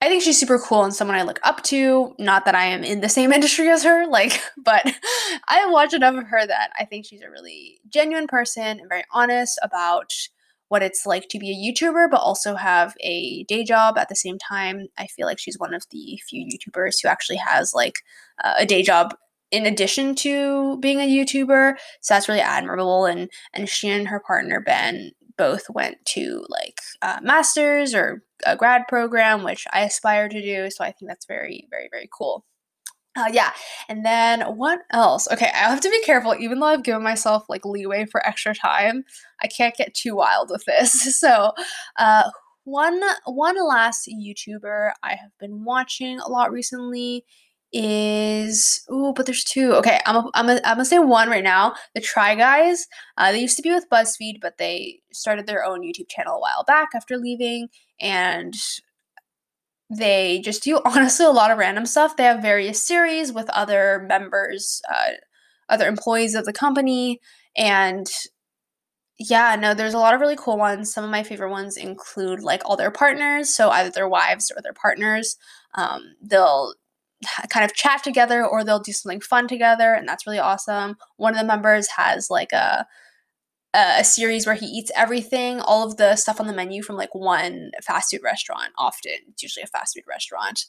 I 0.00 0.06
think 0.08 0.22
she's 0.22 0.38
super 0.38 0.60
cool 0.60 0.84
and 0.84 0.94
someone 0.94 1.16
I 1.16 1.22
look 1.22 1.40
up 1.42 1.62
to. 1.64 2.14
Not 2.20 2.44
that 2.44 2.54
I 2.54 2.66
am 2.66 2.84
in 2.84 3.00
the 3.00 3.08
same 3.08 3.32
industry 3.38 3.68
as 3.68 3.82
her, 3.84 4.06
like, 4.06 4.40
but 4.56 4.84
I 5.48 5.66
watch 5.66 5.94
enough 5.94 6.16
of 6.16 6.28
her 6.28 6.46
that 6.46 6.70
I 6.78 6.84
think 6.84 7.06
she's 7.06 7.22
a 7.22 7.30
really 7.30 7.80
genuine 7.88 8.26
person 8.26 8.78
and 8.78 8.88
very 8.88 9.04
honest 9.12 9.58
about 9.62 10.12
what 10.68 10.82
it's 10.82 11.06
like 11.06 11.28
to 11.30 11.38
be 11.38 11.50
a 11.50 11.72
YouTuber, 11.72 12.10
but 12.10 12.20
also 12.20 12.54
have 12.54 12.94
a 13.00 13.42
day 13.44 13.64
job 13.64 13.96
at 13.96 14.10
the 14.10 14.14
same 14.14 14.38
time. 14.38 14.88
I 14.98 15.06
feel 15.06 15.26
like 15.26 15.38
she's 15.38 15.58
one 15.58 15.72
of 15.72 15.84
the 15.90 16.20
few 16.28 16.46
YouTubers 16.46 16.96
who 17.02 17.08
actually 17.08 17.38
has 17.38 17.72
like 17.74 18.02
uh, 18.44 18.54
a 18.58 18.66
day 18.66 18.82
job 18.82 19.14
in 19.50 19.66
addition 19.66 20.14
to 20.16 20.78
being 20.78 21.00
a 21.00 21.08
YouTuber. 21.08 21.76
So 22.00 22.14
that's 22.14 22.28
really 22.28 22.40
admirable. 22.40 23.06
And 23.06 23.30
and 23.52 23.68
she 23.68 23.88
and 23.88 24.08
her 24.08 24.20
partner 24.20 24.60
Ben 24.60 25.12
both 25.36 25.70
went 25.70 26.04
to 26.04 26.44
like 26.48 26.80
masters 27.22 27.94
or 27.94 28.22
a 28.44 28.56
grad 28.56 28.82
program, 28.88 29.44
which 29.44 29.66
I 29.72 29.82
aspire 29.82 30.28
to 30.28 30.42
do. 30.42 30.70
So 30.70 30.84
I 30.84 30.92
think 30.92 31.08
that's 31.08 31.26
very, 31.26 31.66
very, 31.70 31.88
very 31.90 32.08
cool. 32.16 32.44
Uh, 33.16 33.28
yeah, 33.32 33.50
and 33.88 34.04
then 34.04 34.42
what 34.42 34.80
else? 34.92 35.26
Okay, 35.32 35.46
I 35.46 35.70
have 35.70 35.80
to 35.80 35.90
be 35.90 36.00
careful. 36.02 36.36
Even 36.38 36.60
though 36.60 36.66
I've 36.66 36.84
given 36.84 37.02
myself 37.02 37.44
like 37.48 37.64
leeway 37.64 38.06
for 38.06 38.24
extra 38.24 38.54
time, 38.54 39.02
I 39.42 39.48
can't 39.48 39.74
get 39.74 39.94
too 39.94 40.14
wild 40.14 40.50
with 40.50 40.64
this. 40.66 40.92
So, 41.18 41.52
uh, 41.96 42.30
one 42.62 43.00
one 43.24 43.56
last 43.66 44.08
YouTuber 44.08 44.92
I 45.02 45.14
have 45.14 45.32
been 45.40 45.64
watching 45.64 46.20
a 46.20 46.28
lot 46.28 46.52
recently 46.52 47.24
is 47.72 48.82
oh, 48.88 49.12
but 49.12 49.26
there's 49.26 49.44
two. 49.44 49.74
Okay, 49.74 50.00
I'm 50.06 50.16
a, 50.16 50.30
I'm 50.34 50.48
a, 50.48 50.54
I'm 50.64 50.76
gonna 50.76 50.84
say 50.84 50.98
one 50.98 51.28
right 51.28 51.44
now. 51.44 51.74
The 51.94 52.00
Try 52.00 52.34
Guys. 52.34 52.86
Uh, 53.16 53.32
they 53.32 53.40
used 53.40 53.56
to 53.56 53.62
be 53.62 53.70
with 53.70 53.88
BuzzFeed, 53.90 54.40
but 54.40 54.58
they 54.58 55.00
started 55.12 55.46
their 55.46 55.64
own 55.64 55.82
YouTube 55.82 56.08
channel 56.08 56.36
a 56.36 56.40
while 56.40 56.64
back 56.66 56.88
after 56.94 57.16
leaving, 57.16 57.68
and 58.00 58.54
they 59.94 60.40
just 60.42 60.62
do 60.62 60.80
honestly 60.84 61.26
a 61.26 61.30
lot 61.30 61.50
of 61.50 61.58
random 61.58 61.86
stuff. 61.86 62.16
They 62.16 62.24
have 62.24 62.42
various 62.42 62.82
series 62.86 63.32
with 63.32 63.50
other 63.50 64.04
members, 64.08 64.80
uh, 64.90 65.12
other 65.68 65.88
employees 65.88 66.34
of 66.34 66.46
the 66.46 66.52
company, 66.52 67.20
and 67.56 68.06
yeah, 69.18 69.56
no, 69.56 69.74
there's 69.74 69.94
a 69.94 69.98
lot 69.98 70.14
of 70.14 70.20
really 70.20 70.36
cool 70.36 70.56
ones. 70.56 70.92
Some 70.92 71.04
of 71.04 71.10
my 71.10 71.24
favorite 71.24 71.50
ones 71.50 71.76
include 71.76 72.40
like 72.40 72.62
all 72.64 72.76
their 72.76 72.90
partners, 72.92 73.54
so 73.54 73.68
either 73.70 73.90
their 73.90 74.08
wives 74.08 74.50
or 74.56 74.62
their 74.62 74.72
partners. 74.72 75.36
Um, 75.74 76.14
they'll 76.22 76.74
kind 77.50 77.64
of 77.64 77.74
chat 77.74 78.02
together 78.04 78.46
or 78.46 78.62
they'll 78.62 78.78
do 78.78 78.92
something 78.92 79.20
fun 79.20 79.48
together 79.48 79.92
and 79.92 80.08
that's 80.08 80.26
really 80.26 80.38
awesome 80.38 80.96
one 81.16 81.34
of 81.34 81.40
the 81.40 81.46
members 81.46 81.88
has 81.96 82.30
like 82.30 82.52
a 82.52 82.86
a 83.74 84.02
series 84.02 84.46
where 84.46 84.54
he 84.54 84.66
eats 84.66 84.90
everything 84.96 85.60
all 85.60 85.86
of 85.86 85.98
the 85.98 86.16
stuff 86.16 86.40
on 86.40 86.46
the 86.46 86.52
menu 86.52 86.82
from 86.82 86.96
like 86.96 87.14
one 87.14 87.70
fast 87.82 88.10
food 88.10 88.22
restaurant 88.24 88.70
often 88.78 89.12
it's 89.28 89.42
usually 89.42 89.62
a 89.62 89.66
fast 89.66 89.94
food 89.94 90.04
restaurant 90.08 90.64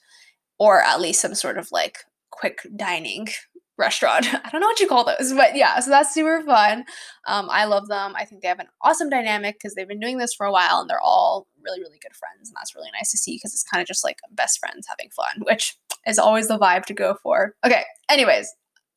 or 0.60 0.82
at 0.84 1.00
least 1.00 1.22
some 1.22 1.34
sort 1.34 1.58
of 1.58 1.72
like 1.72 2.00
quick 2.30 2.60
dining 2.76 3.28
restaurant. 3.80 4.28
I 4.46 4.50
don't 4.50 4.62
know 4.62 4.68
what 4.68 4.80
you 4.80 4.88
call 4.88 5.06
those, 5.06 5.34
but 5.34 5.56
yeah, 5.56 5.80
so 5.80 5.90
that's 5.90 6.14
super 6.14 6.44
fun. 6.44 6.84
Um, 7.26 7.48
I 7.50 7.66
love 7.66 7.88
them. 7.88 8.14
I 8.16 8.26
think 8.26 8.42
they 8.42 8.50
have 8.50 8.60
an 8.60 8.68
awesome 8.84 9.10
dynamic 9.10 9.56
because 9.56 9.74
they've 9.74 9.88
been 9.88 10.00
doing 10.00 10.18
this 10.18 10.34
for 10.34 10.46
a 10.46 10.52
while 10.52 10.82
and 10.82 10.90
they're 10.90 11.02
all 11.02 11.48
really, 11.64 11.80
really 11.80 11.98
good 12.02 12.16
friends. 12.16 12.50
And 12.50 12.56
that's 12.58 12.76
really 12.76 12.90
nice 12.94 13.10
to 13.12 13.18
see 13.18 13.38
because 13.38 13.54
it's 13.54 13.64
kind 13.64 13.82
of 13.82 13.88
just 13.88 14.04
like 14.04 14.18
best 14.32 14.60
friends 14.60 14.86
having 14.88 15.10
fun, 15.10 15.44
which 15.48 15.78
is 16.10 16.20
always 16.20 16.48
the 16.48 16.58
vibe 16.58 16.86
to 16.86 16.94
go 16.94 17.16
for. 17.22 17.56
Okay, 17.66 17.84
anyways, 18.10 18.54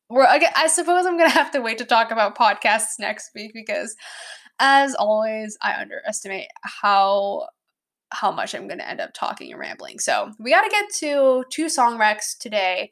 we're 0.09 0.25
I 0.25 0.67
suppose 0.67 1.05
I'm 1.05 1.17
gonna 1.17 1.29
have 1.29 1.51
to 1.51 1.61
wait 1.61 1.77
to 1.77 1.85
talk 1.85 2.11
about 2.11 2.37
podcasts 2.37 2.99
next 2.99 3.31
week 3.33 3.51
because 3.53 3.95
as 4.59 4.95
always, 4.95 5.57
I 5.61 5.79
underestimate 5.79 6.47
how 6.63 7.47
how 8.11 8.31
much 8.31 8.53
I'm 8.53 8.67
gonna 8.67 8.83
end 8.83 9.01
up 9.01 9.11
talking 9.13 9.51
and 9.51 9.59
rambling. 9.59 9.99
So 9.99 10.31
we 10.39 10.51
gotta 10.51 10.69
get 10.69 10.85
to 10.99 11.45
two 11.49 11.69
song 11.69 11.97
recs 11.97 12.37
today. 12.37 12.91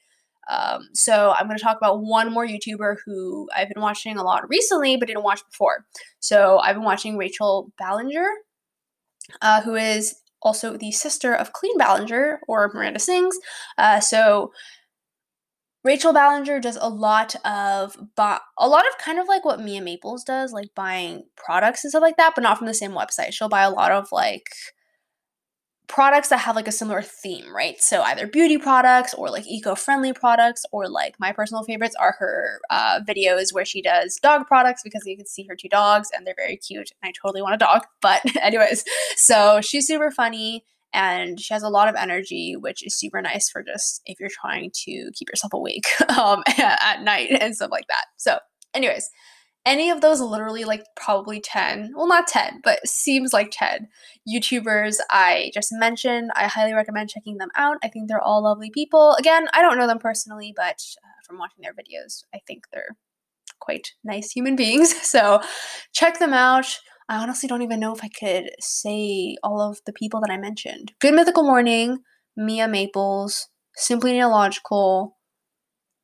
Um, 0.49 0.89
so 0.93 1.33
I'm 1.37 1.45
going 1.47 1.57
to 1.57 1.63
talk 1.63 1.77
about 1.77 2.01
one 2.01 2.33
more 2.33 2.45
YouTuber 2.45 2.97
who 3.05 3.47
I've 3.55 3.69
been 3.69 3.81
watching 3.81 4.17
a 4.17 4.23
lot 4.23 4.49
recently, 4.49 4.97
but 4.97 5.07
didn't 5.07 5.23
watch 5.23 5.45
before. 5.49 5.85
So 6.19 6.59
I've 6.59 6.75
been 6.75 6.83
watching 6.83 7.15
Rachel 7.15 7.71
Ballinger, 7.77 8.27
uh, 9.41 9.61
who 9.61 9.75
is 9.75 10.15
also 10.41 10.77
the 10.77 10.91
sister 10.91 11.33
of 11.33 11.53
Colleen 11.53 11.77
Ballinger 11.77 12.39
or 12.47 12.71
Miranda 12.73 12.99
Sings. 12.99 13.37
Uh, 13.77 13.99
so 13.99 14.51
Rachel 15.83 16.13
Ballinger 16.13 16.59
does 16.59 16.77
a 16.79 16.89
lot 16.89 17.35
of 17.43 17.97
a 18.17 18.67
lot 18.67 18.87
of 18.87 18.97
kind 18.99 19.19
of 19.19 19.27
like 19.27 19.43
what 19.43 19.59
Mia 19.59 19.81
Maples 19.81 20.23
does, 20.23 20.53
like 20.53 20.69
buying 20.75 21.23
products 21.35 21.83
and 21.83 21.89
stuff 21.89 22.01
like 22.01 22.17
that, 22.17 22.33
but 22.35 22.41
not 22.41 22.57
from 22.57 22.67
the 22.67 22.73
same 22.73 22.91
website. 22.91 23.33
She'll 23.33 23.49
buy 23.49 23.63
a 23.63 23.71
lot 23.71 23.91
of 23.91 24.07
like 24.11 24.45
products 25.91 26.29
that 26.29 26.37
have 26.39 26.55
like 26.55 26.67
a 26.67 26.71
similar 26.71 27.01
theme, 27.01 27.53
right? 27.53 27.79
So 27.81 28.01
either 28.01 28.25
beauty 28.25 28.57
products 28.57 29.13
or 29.13 29.29
like 29.29 29.45
eco-friendly 29.45 30.13
products, 30.13 30.65
or 30.71 30.87
like 30.87 31.19
my 31.19 31.31
personal 31.33 31.63
favorites 31.63 31.95
are 31.99 32.15
her 32.17 32.61
uh, 32.69 33.01
videos 33.07 33.53
where 33.53 33.65
she 33.65 33.81
does 33.81 34.15
dog 34.15 34.47
products 34.47 34.81
because 34.83 35.03
you 35.05 35.17
can 35.17 35.27
see 35.27 35.43
her 35.43 35.55
two 35.55 35.69
dogs 35.69 36.09
and 36.15 36.25
they're 36.25 36.33
very 36.37 36.55
cute. 36.55 36.89
And 37.01 37.09
I 37.09 37.11
totally 37.11 37.41
want 37.41 37.55
a 37.55 37.57
dog, 37.57 37.81
but 38.01 38.21
anyways, 38.41 38.85
so 39.15 39.59
she's 39.61 39.85
super 39.85 40.09
funny 40.09 40.63
and 40.93 41.39
she 41.39 41.53
has 41.53 41.63
a 41.63 41.69
lot 41.69 41.87
of 41.87 41.95
energy, 41.95 42.55
which 42.57 42.85
is 42.85 42.95
super 42.95 43.21
nice 43.21 43.49
for 43.49 43.63
just 43.63 44.01
if 44.05 44.19
you're 44.19 44.29
trying 44.29 44.71
to 44.73 45.11
keep 45.13 45.29
yourself 45.29 45.53
awake 45.53 45.87
um, 46.17 46.43
at 46.57 47.03
night 47.03 47.29
and 47.39 47.55
stuff 47.55 47.71
like 47.71 47.87
that. 47.87 48.05
So, 48.17 48.39
anyways, 48.73 49.09
any 49.65 49.89
of 49.89 50.01
those 50.01 50.19
literally 50.19 50.63
like 50.63 50.83
probably 50.95 51.39
10 51.39 51.93
well 51.95 52.07
not 52.07 52.27
10 52.27 52.61
but 52.63 52.85
seems 52.87 53.33
like 53.33 53.49
10 53.51 53.87
youtubers 54.27 54.97
i 55.09 55.51
just 55.53 55.69
mentioned 55.71 56.31
i 56.35 56.47
highly 56.47 56.73
recommend 56.73 57.09
checking 57.09 57.37
them 57.37 57.49
out. 57.55 57.77
I 57.83 57.87
think 57.89 58.07
they're 58.07 58.21
all 58.21 58.43
lovely 58.43 58.71
people. 58.71 59.15
Again 59.19 59.47
i 59.53 59.61
don't 59.61 59.77
know 59.77 59.87
them 59.87 59.99
personally 59.99 60.53
but 60.55 60.81
uh, 61.03 61.21
from 61.25 61.37
watching 61.37 61.61
their 61.61 61.73
videos 61.73 62.23
i 62.33 62.39
think 62.47 62.65
they're 62.71 62.95
quite 63.59 63.93
nice 64.03 64.31
human 64.31 64.55
beings. 64.55 64.93
So 65.11 65.41
check 65.93 66.19
them 66.19 66.33
out. 66.33 66.65
I 67.09 67.17
honestly 67.21 67.47
don't 67.47 67.61
even 67.61 67.79
know 67.79 67.93
if 67.93 68.03
i 68.03 68.09
could 68.09 68.49
say 68.59 69.35
all 69.43 69.61
of 69.61 69.79
the 69.85 69.93
people 69.93 70.21
that 70.21 70.31
i 70.31 70.37
mentioned. 70.37 70.93
Good 70.99 71.13
mythical 71.13 71.43
morning 71.43 71.99
mia 72.37 72.67
maples 72.67 73.49
simply 73.75 74.13
nailogical 74.13 75.11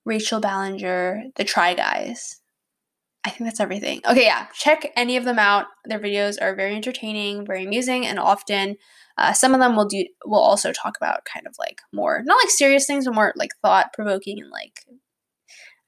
rachel 0.06 0.40
ballinger 0.40 1.24
the 1.36 1.44
try 1.44 1.74
guys 1.74 2.42
I 3.28 3.30
think 3.30 3.50
that's 3.50 3.60
everything. 3.60 4.00
Okay, 4.10 4.24
yeah, 4.24 4.48
check 4.54 4.90
any 4.96 5.18
of 5.18 5.26
them 5.26 5.38
out. 5.38 5.66
Their 5.84 6.00
videos 6.00 6.42
are 6.42 6.56
very 6.56 6.74
entertaining, 6.74 7.46
very 7.46 7.66
amusing, 7.66 8.08
and 8.08 8.18
often 8.18 8.78
uh, 9.18 9.34
some 9.34 9.54
of 9.54 9.60
them 9.60 9.76
will 9.76 9.86
do 9.86 10.06
will 10.26 10.40
also 10.40 10.72
talk 10.72 10.96
about 10.96 11.26
kind 11.26 11.46
of 11.46 11.54
like 11.60 11.82
more 11.94 12.24
not 12.24 12.38
like 12.42 12.50
serious 12.50 12.86
things, 12.88 13.04
but 13.04 13.16
more 13.16 13.34
like 13.36 13.50
thought 13.62 13.92
provoking 13.92 14.40
and 14.40 14.50
like 14.50 14.86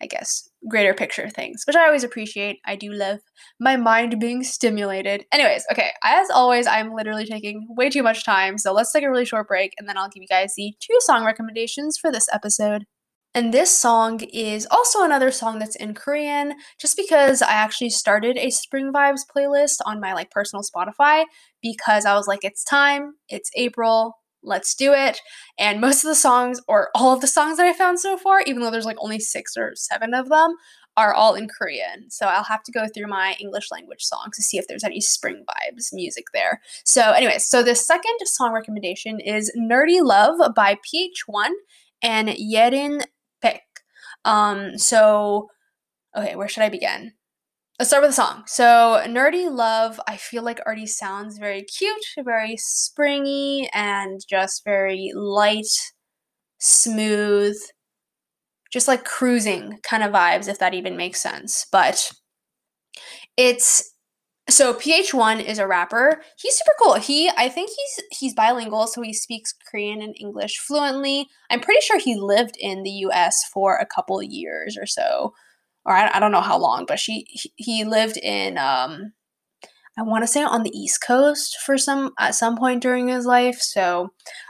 I 0.01 0.07
guess 0.07 0.49
greater 0.67 0.93
picture 0.93 1.29
things, 1.29 1.63
which 1.65 1.77
I 1.77 1.85
always 1.85 2.03
appreciate. 2.03 2.59
I 2.65 2.75
do 2.75 2.91
love 2.91 3.19
my 3.57 3.77
mind 3.77 4.19
being 4.19 4.43
stimulated. 4.43 5.23
Anyways, 5.31 5.65
okay, 5.71 5.91
as 6.03 6.29
always, 6.29 6.67
I'm 6.67 6.93
literally 6.93 7.25
taking 7.25 7.67
way 7.69 7.89
too 7.89 8.03
much 8.03 8.25
time, 8.25 8.57
so 8.57 8.73
let's 8.73 8.91
take 8.91 9.05
a 9.05 9.09
really 9.09 9.23
short 9.23 9.47
break, 9.47 9.75
and 9.77 9.87
then 9.87 9.97
I'll 9.97 10.09
give 10.09 10.21
you 10.21 10.27
guys 10.27 10.55
the 10.57 10.73
two 10.81 10.97
song 10.99 11.23
recommendations 11.23 11.97
for 11.97 12.11
this 12.11 12.27
episode. 12.33 12.83
And 13.35 13.53
this 13.53 13.77
song 13.77 14.21
is 14.21 14.67
also 14.71 15.03
another 15.03 15.29
song 15.29 15.59
that's 15.59 15.75
in 15.75 15.93
Korean, 15.93 16.55
just 16.79 16.97
because 16.97 17.43
I 17.43 17.51
actually 17.51 17.91
started 17.91 18.37
a 18.37 18.49
Spring 18.49 18.91
Vibes 18.91 19.21
playlist 19.35 19.77
on 19.85 19.99
my 19.99 20.13
like 20.13 20.31
personal 20.31 20.63
Spotify 20.63 21.25
because 21.61 22.05
I 22.05 22.15
was 22.15 22.27
like, 22.27 22.43
it's 22.43 22.63
time, 22.63 23.13
it's 23.29 23.51
April, 23.55 24.17
let's 24.41 24.73
do 24.73 24.93
it. 24.93 25.21
And 25.59 25.79
most 25.79 26.03
of 26.03 26.09
the 26.09 26.15
songs, 26.15 26.59
or 26.67 26.89
all 26.95 27.13
of 27.13 27.21
the 27.21 27.27
songs 27.27 27.57
that 27.57 27.67
I 27.67 27.73
found 27.73 27.99
so 27.99 28.17
far, 28.17 28.41
even 28.41 28.61
though 28.61 28.71
there's 28.71 28.85
like 28.85 28.97
only 28.99 29.19
six 29.19 29.55
or 29.55 29.73
seven 29.75 30.15
of 30.15 30.29
them, 30.29 30.55
are 30.97 31.13
all 31.13 31.35
in 31.35 31.47
Korean. 31.47 32.09
So 32.09 32.25
I'll 32.25 32.43
have 32.43 32.63
to 32.63 32.71
go 32.71 32.87
through 32.87 33.07
my 33.07 33.35
English 33.39 33.71
language 33.71 34.03
songs 34.03 34.35
to 34.35 34.43
see 34.43 34.57
if 34.57 34.67
there's 34.67 34.83
any 34.83 34.99
spring 34.99 35.45
vibes 35.47 35.93
music 35.93 36.25
there. 36.33 36.61
So, 36.83 37.11
anyways, 37.11 37.47
so 37.47 37.63
the 37.63 37.75
second 37.75 38.17
song 38.25 38.53
recommendation 38.53 39.19
is 39.19 39.51
Nerdy 39.57 40.01
Love 40.01 40.53
by 40.55 40.75
PH1 40.75 41.51
and 42.01 42.29
Yerin. 42.29 43.03
Um, 44.25 44.77
so, 44.77 45.47
okay, 46.17 46.35
where 46.35 46.47
should 46.47 46.63
I 46.63 46.69
begin? 46.69 47.13
Let's 47.79 47.89
start 47.89 48.03
with 48.03 48.11
the 48.11 48.15
song. 48.15 48.43
So, 48.47 49.01
Nerdy 49.07 49.49
Love, 49.49 50.01
I 50.07 50.17
feel 50.17 50.43
like 50.43 50.59
already 50.61 50.85
sounds 50.85 51.37
very 51.37 51.63
cute, 51.63 52.05
very 52.25 52.57
springy, 52.57 53.69
and 53.73 54.19
just 54.29 54.63
very 54.65 55.11
light, 55.15 55.69
smooth, 56.59 57.57
just 58.71 58.87
like 58.87 59.05
cruising 59.05 59.79
kind 59.83 60.03
of 60.03 60.11
vibes, 60.11 60.47
if 60.49 60.59
that 60.59 60.73
even 60.73 60.97
makes 60.97 61.21
sense. 61.21 61.65
But 61.71 62.11
it's 63.37 63.93
so 64.49 64.73
PH1 64.73 65.43
is 65.43 65.59
a 65.59 65.67
rapper. 65.67 66.21
He's 66.37 66.55
super 66.55 66.71
cool. 66.81 66.95
He 66.95 67.29
I 67.37 67.49
think 67.49 67.69
he's 67.69 68.19
he's 68.19 68.33
bilingual, 68.33 68.87
so 68.87 69.01
he 69.01 69.13
speaks 69.13 69.53
Korean 69.69 70.01
and 70.01 70.15
English 70.19 70.57
fluently. 70.59 71.27
I'm 71.49 71.59
pretty 71.59 71.81
sure 71.81 71.99
he 71.99 72.15
lived 72.15 72.55
in 72.59 72.83
the 72.83 72.91
US 73.07 73.43
for 73.53 73.77
a 73.77 73.85
couple 73.85 74.21
years 74.21 74.77
or 74.79 74.85
so. 74.85 75.33
Or 75.85 75.93
I, 75.93 76.09
I 76.15 76.19
don't 76.19 76.31
know 76.31 76.41
how 76.41 76.57
long, 76.57 76.85
but 76.85 76.99
she 76.99 77.25
he, 77.29 77.53
he 77.55 77.83
lived 77.83 78.17
in 78.17 78.57
um 78.57 79.13
I 79.97 80.03
want 80.03 80.23
to 80.23 80.27
say 80.27 80.43
on 80.43 80.63
the 80.63 80.77
East 80.77 81.01
Coast 81.05 81.57
for 81.65 81.77
some 81.77 82.11
at 82.19 82.35
some 82.35 82.57
point 82.57 82.81
during 82.81 83.09
his 83.09 83.25
life. 83.25 83.59
So 83.59 84.09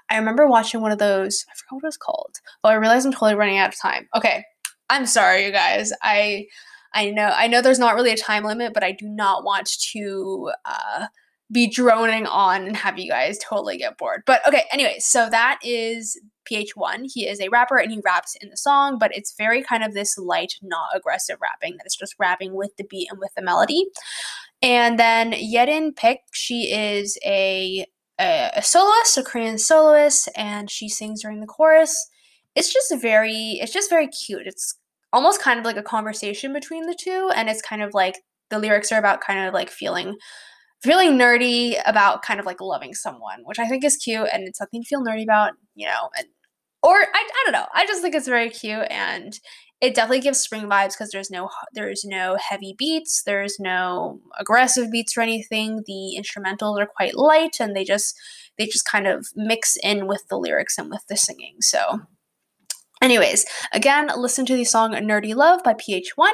I 0.09 0.17
remember 0.17 0.47
watching 0.47 0.81
one 0.81 0.91
of 0.91 0.99
those. 0.99 1.45
I 1.49 1.55
forgot 1.55 1.75
what 1.75 1.83
it 1.83 1.87
was 1.87 1.97
called. 1.97 2.35
Oh, 2.63 2.69
I 2.69 2.75
realize 2.75 3.05
I'm 3.05 3.11
totally 3.11 3.35
running 3.35 3.57
out 3.57 3.73
of 3.73 3.81
time. 3.81 4.07
Okay, 4.15 4.43
I'm 4.89 5.05
sorry, 5.05 5.45
you 5.45 5.51
guys. 5.51 5.91
I 6.03 6.45
I 6.93 7.11
know 7.11 7.31
I 7.35 7.47
know 7.47 7.61
there's 7.61 7.79
not 7.79 7.95
really 7.95 8.11
a 8.11 8.17
time 8.17 8.43
limit, 8.43 8.73
but 8.73 8.83
I 8.83 8.91
do 8.91 9.07
not 9.07 9.43
want 9.43 9.69
to 9.91 10.51
uh, 10.65 11.07
be 11.51 11.67
droning 11.67 12.25
on 12.25 12.65
and 12.65 12.77
have 12.77 12.99
you 12.99 13.09
guys 13.09 13.37
totally 13.39 13.77
get 13.77 13.97
bored. 13.97 14.23
But 14.25 14.45
okay, 14.47 14.63
anyway, 14.71 14.97
so 14.99 15.29
that 15.29 15.59
is 15.63 16.19
PH1. 16.51 17.11
He 17.13 17.27
is 17.27 17.39
a 17.39 17.49
rapper 17.49 17.77
and 17.77 17.91
he 17.91 18.01
raps 18.03 18.35
in 18.41 18.49
the 18.49 18.57
song, 18.57 18.97
but 18.99 19.15
it's 19.15 19.35
very 19.37 19.63
kind 19.63 19.83
of 19.83 19.93
this 19.93 20.17
light, 20.17 20.53
not 20.61 20.89
aggressive 20.95 21.37
rapping 21.41 21.77
that 21.77 21.85
is 21.85 21.95
just 21.95 22.15
rapping 22.19 22.53
with 22.53 22.75
the 22.77 22.83
beat 22.83 23.07
and 23.09 23.19
with 23.19 23.31
the 23.35 23.41
melody. 23.41 23.85
And 24.61 24.99
then 24.99 25.31
Yerin 25.31 25.93
Baek, 25.93 26.17
she 26.33 26.71
is 26.71 27.17
a 27.25 27.85
a, 28.19 28.51
a 28.55 28.61
soloist, 28.61 29.17
a 29.17 29.23
Korean 29.23 29.57
soloist, 29.57 30.29
and 30.35 30.69
she 30.69 30.89
sings 30.89 31.21
during 31.21 31.39
the 31.39 31.47
chorus. 31.47 32.09
It's 32.55 32.71
just 32.71 32.93
very, 33.01 33.59
it's 33.61 33.71
just 33.71 33.89
very 33.89 34.07
cute. 34.07 34.45
It's 34.45 34.77
almost 35.13 35.41
kind 35.41 35.59
of 35.59 35.65
like 35.65 35.77
a 35.77 35.83
conversation 35.83 36.53
between 36.53 36.85
the 36.85 36.97
two, 36.99 37.31
and 37.35 37.49
it's 37.49 37.61
kind 37.61 37.81
of 37.81 37.93
like 37.93 38.15
the 38.49 38.59
lyrics 38.59 38.91
are 38.91 38.99
about 38.99 39.21
kind 39.21 39.47
of 39.47 39.53
like 39.53 39.69
feeling 39.69 40.17
feeling 40.81 41.17
nerdy 41.17 41.75
about 41.85 42.21
kind 42.21 42.39
of 42.39 42.45
like 42.45 42.61
loving 42.61 42.93
someone, 42.93 43.41
which 43.43 43.59
I 43.59 43.67
think 43.67 43.83
is 43.83 43.97
cute 43.97 44.29
and 44.31 44.47
it's 44.47 44.57
something 44.59 44.81
to 44.81 44.87
feel 44.87 45.03
nerdy 45.03 45.23
about, 45.23 45.51
you 45.75 45.85
know, 45.85 46.09
and 46.17 46.27
or 46.81 46.95
I, 46.95 47.07
I 47.13 47.43
don't 47.43 47.51
know. 47.51 47.67
I 47.73 47.85
just 47.85 48.01
think 48.01 48.15
it's 48.15 48.27
very 48.27 48.49
cute 48.49 48.87
and 48.89 49.37
it 49.81 49.95
definitely 49.95 50.21
gives 50.21 50.39
spring 50.39 50.63
vibes 50.63 50.89
because 50.89 51.09
there's 51.11 51.31
no 51.31 51.49
there's 51.73 52.03
no 52.05 52.37
heavy 52.37 52.75
beats 52.77 53.23
there's 53.25 53.59
no 53.59 54.19
aggressive 54.39 54.91
beats 54.91 55.17
or 55.17 55.21
anything 55.21 55.83
the 55.85 56.19
instrumentals 56.19 56.81
are 56.81 56.89
quite 56.97 57.15
light 57.15 57.57
and 57.59 57.75
they 57.75 57.83
just 57.83 58.15
they 58.57 58.65
just 58.65 58.85
kind 58.85 59.07
of 59.07 59.27
mix 59.35 59.77
in 59.83 60.07
with 60.07 60.23
the 60.29 60.37
lyrics 60.37 60.77
and 60.77 60.89
with 60.89 61.03
the 61.07 61.15
singing 61.15 61.55
so 61.61 62.01
anyways 63.01 63.45
again 63.73 64.09
listen 64.17 64.45
to 64.45 64.55
the 64.55 64.65
song 64.65 64.91
nerdy 64.93 65.35
love 65.35 65.63
by 65.63 65.73
ph1 65.73 66.31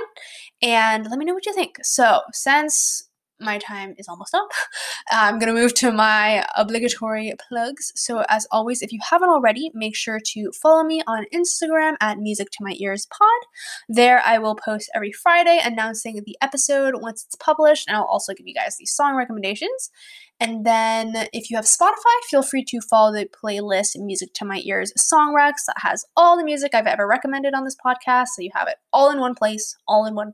and 0.62 1.08
let 1.10 1.20
me 1.20 1.26
know 1.26 1.34
what 1.34 1.46
you 1.46 1.54
think. 1.54 1.78
So 1.84 2.22
since 2.32 3.05
my 3.40 3.58
time 3.58 3.96
is 3.98 4.08
almost 4.08 4.34
up. 4.34 4.48
I'm 5.12 5.40
going 5.40 5.54
to 5.54 5.60
move 5.60 5.74
to 5.76 5.92
my 5.92 6.46
obligatory 6.56 7.34
plugs. 7.48 7.92
So, 7.96 8.24
as 8.30 8.48
always, 8.52 8.82
if 8.82 8.92
you 8.92 9.00
haven't 9.10 9.30
already, 9.30 9.72
make 9.74 9.96
sure 9.96 10.20
to 10.34 10.52
follow 10.52 10.84
me 10.84 11.02
on 11.08 11.26
Instagram 11.34 11.96
at 12.02 12.18
Music 12.18 12.50
to 12.52 12.64
My 12.64 12.76
Ears 12.80 13.06
Pod. 13.06 13.50
There, 13.90 14.22
I 14.26 14.38
will 14.40 14.56
post 14.56 14.90
every 14.96 15.12
Friday 15.12 15.60
announcing 15.64 16.22
the 16.26 16.38
episode 16.42 17.02
once 17.02 17.26
it's 17.26 17.36
published, 17.36 17.88
and 17.88 17.98
I'll 17.98 18.04
also 18.04 18.34
give 18.34 18.48
you 18.48 18.54
guys 18.54 18.78
these 18.78 18.94
song 18.94 19.16
recommendations. 19.16 19.92
And 20.40 20.66
then, 20.66 21.14
if 21.34 21.50
you 21.50 21.58
have 21.58 21.66
Spotify, 21.66 22.16
feel 22.30 22.44
free 22.44 22.64
to 22.66 22.82
follow 22.82 23.14
the 23.14 23.28
playlist 23.28 23.96
Music 23.98 24.30
to 24.36 24.46
My 24.46 24.62
Ears 24.66 24.92
Song 24.98 25.36
Recs 25.38 25.66
that 25.68 25.78
has 25.78 26.06
all 26.16 26.38
the 26.38 26.44
music 26.44 26.74
I've 26.74 26.88
ever 26.88 27.08
recommended 27.08 27.54
on 27.54 27.64
this 27.64 27.78
podcast. 27.86 28.28
So 28.36 28.42
you 28.42 28.52
have 28.54 28.68
it 28.68 28.78
all 28.92 29.12
in 29.12 29.20
one 29.20 29.36
place, 29.36 29.76
all 29.88 30.06
in 30.06 30.16
one, 30.16 30.34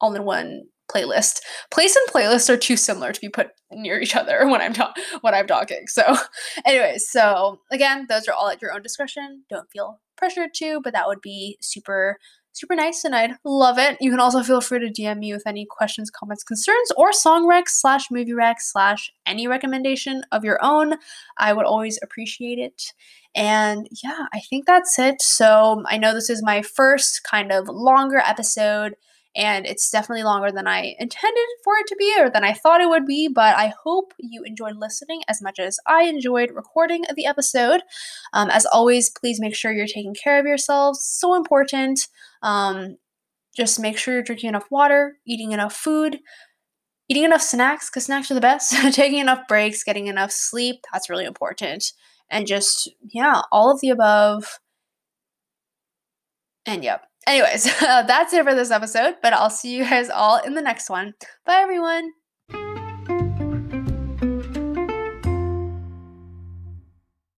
all 0.00 0.14
in 0.14 0.24
one 0.24 0.62
playlist. 0.88 1.40
Place 1.70 1.96
and 1.96 2.14
playlist 2.14 2.48
are 2.48 2.56
too 2.56 2.76
similar 2.76 3.12
to 3.12 3.20
be 3.20 3.28
put 3.28 3.50
near 3.70 4.00
each 4.00 4.16
other 4.16 4.46
when 4.48 4.60
I'm 4.60 4.72
ta- 4.72 4.94
when 5.20 5.34
I'm 5.34 5.46
talking. 5.46 5.86
So, 5.86 6.16
anyways, 6.66 7.10
so 7.10 7.60
again, 7.70 8.06
those 8.08 8.28
are 8.28 8.34
all 8.34 8.48
at 8.48 8.62
your 8.62 8.72
own 8.72 8.82
discretion. 8.82 9.44
Don't 9.50 9.70
feel 9.70 10.00
pressured 10.16 10.54
to, 10.54 10.80
but 10.82 10.92
that 10.94 11.06
would 11.06 11.20
be 11.20 11.56
super 11.60 12.18
super 12.58 12.74
nice 12.74 13.04
and 13.04 13.14
I'd 13.14 13.36
love 13.44 13.78
it. 13.78 13.96
You 14.00 14.10
can 14.10 14.18
also 14.18 14.42
feel 14.42 14.60
free 14.60 14.80
to 14.80 14.90
DM 15.02 15.18
me 15.18 15.32
with 15.32 15.46
any 15.46 15.64
questions, 15.64 16.10
comments, 16.10 16.42
concerns, 16.42 16.90
or 16.96 17.12
song 17.12 17.46
rec 17.46 17.68
slash 17.68 18.10
movie 18.10 18.32
rec 18.32 18.60
slash 18.60 19.12
any 19.26 19.46
recommendation 19.46 20.22
of 20.32 20.44
your 20.44 20.58
own. 20.60 20.96
I 21.36 21.52
would 21.52 21.66
always 21.66 22.00
appreciate 22.02 22.58
it. 22.58 22.92
And 23.34 23.88
yeah, 24.02 24.26
I 24.32 24.40
think 24.40 24.66
that's 24.66 24.98
it. 24.98 25.22
So 25.22 25.84
I 25.86 25.98
know 25.98 26.12
this 26.12 26.30
is 26.30 26.42
my 26.42 26.62
first 26.62 27.22
kind 27.22 27.52
of 27.52 27.68
longer 27.68 28.18
episode 28.18 28.96
and 29.36 29.66
it's 29.66 29.90
definitely 29.90 30.24
longer 30.24 30.50
than 30.50 30.66
I 30.66 30.96
intended 30.98 31.46
for 31.62 31.74
it 31.76 31.86
to 31.88 31.96
be 31.96 32.14
or 32.18 32.30
than 32.30 32.44
I 32.44 32.52
thought 32.52 32.80
it 32.80 32.88
would 32.88 33.06
be, 33.06 33.28
but 33.28 33.56
I 33.56 33.72
hope 33.84 34.12
you 34.18 34.42
enjoyed 34.44 34.76
listening 34.76 35.22
as 35.28 35.42
much 35.42 35.58
as 35.58 35.78
I 35.86 36.04
enjoyed 36.04 36.50
recording 36.52 37.04
the 37.14 37.26
episode. 37.26 37.82
Um, 38.32 38.50
as 38.50 38.66
always, 38.66 39.10
please 39.10 39.40
make 39.40 39.54
sure 39.54 39.72
you're 39.72 39.86
taking 39.86 40.14
care 40.14 40.40
of 40.40 40.46
yourselves, 40.46 41.04
so 41.04 41.34
important. 41.34 42.00
Um, 42.42 42.96
just 43.56 43.80
make 43.80 43.98
sure 43.98 44.14
you're 44.14 44.22
drinking 44.22 44.48
enough 44.48 44.66
water, 44.70 45.16
eating 45.26 45.52
enough 45.52 45.74
food, 45.74 46.20
eating 47.08 47.24
enough 47.24 47.42
snacks, 47.42 47.90
because 47.90 48.04
snacks 48.06 48.30
are 48.30 48.34
the 48.34 48.40
best, 48.40 48.72
taking 48.94 49.18
enough 49.18 49.46
breaks, 49.48 49.82
getting 49.82 50.06
enough 50.06 50.30
sleep, 50.30 50.76
that's 50.92 51.10
really 51.10 51.24
important. 51.24 51.92
And 52.30 52.46
just, 52.46 52.90
yeah, 53.02 53.42
all 53.50 53.72
of 53.72 53.80
the 53.80 53.88
above. 53.90 54.58
And 56.66 56.84
yep, 56.84 57.02
Anyways, 57.28 57.66
uh, 57.82 58.02
that's 58.04 58.32
it 58.32 58.42
for 58.44 58.54
this 58.54 58.70
episode, 58.70 59.16
but 59.22 59.34
I'll 59.34 59.50
see 59.50 59.76
you 59.76 59.84
guys 59.84 60.08
all 60.08 60.38
in 60.38 60.54
the 60.54 60.62
next 60.62 60.88
one. 60.88 61.12
Bye, 61.44 61.56
everyone. 61.60 62.10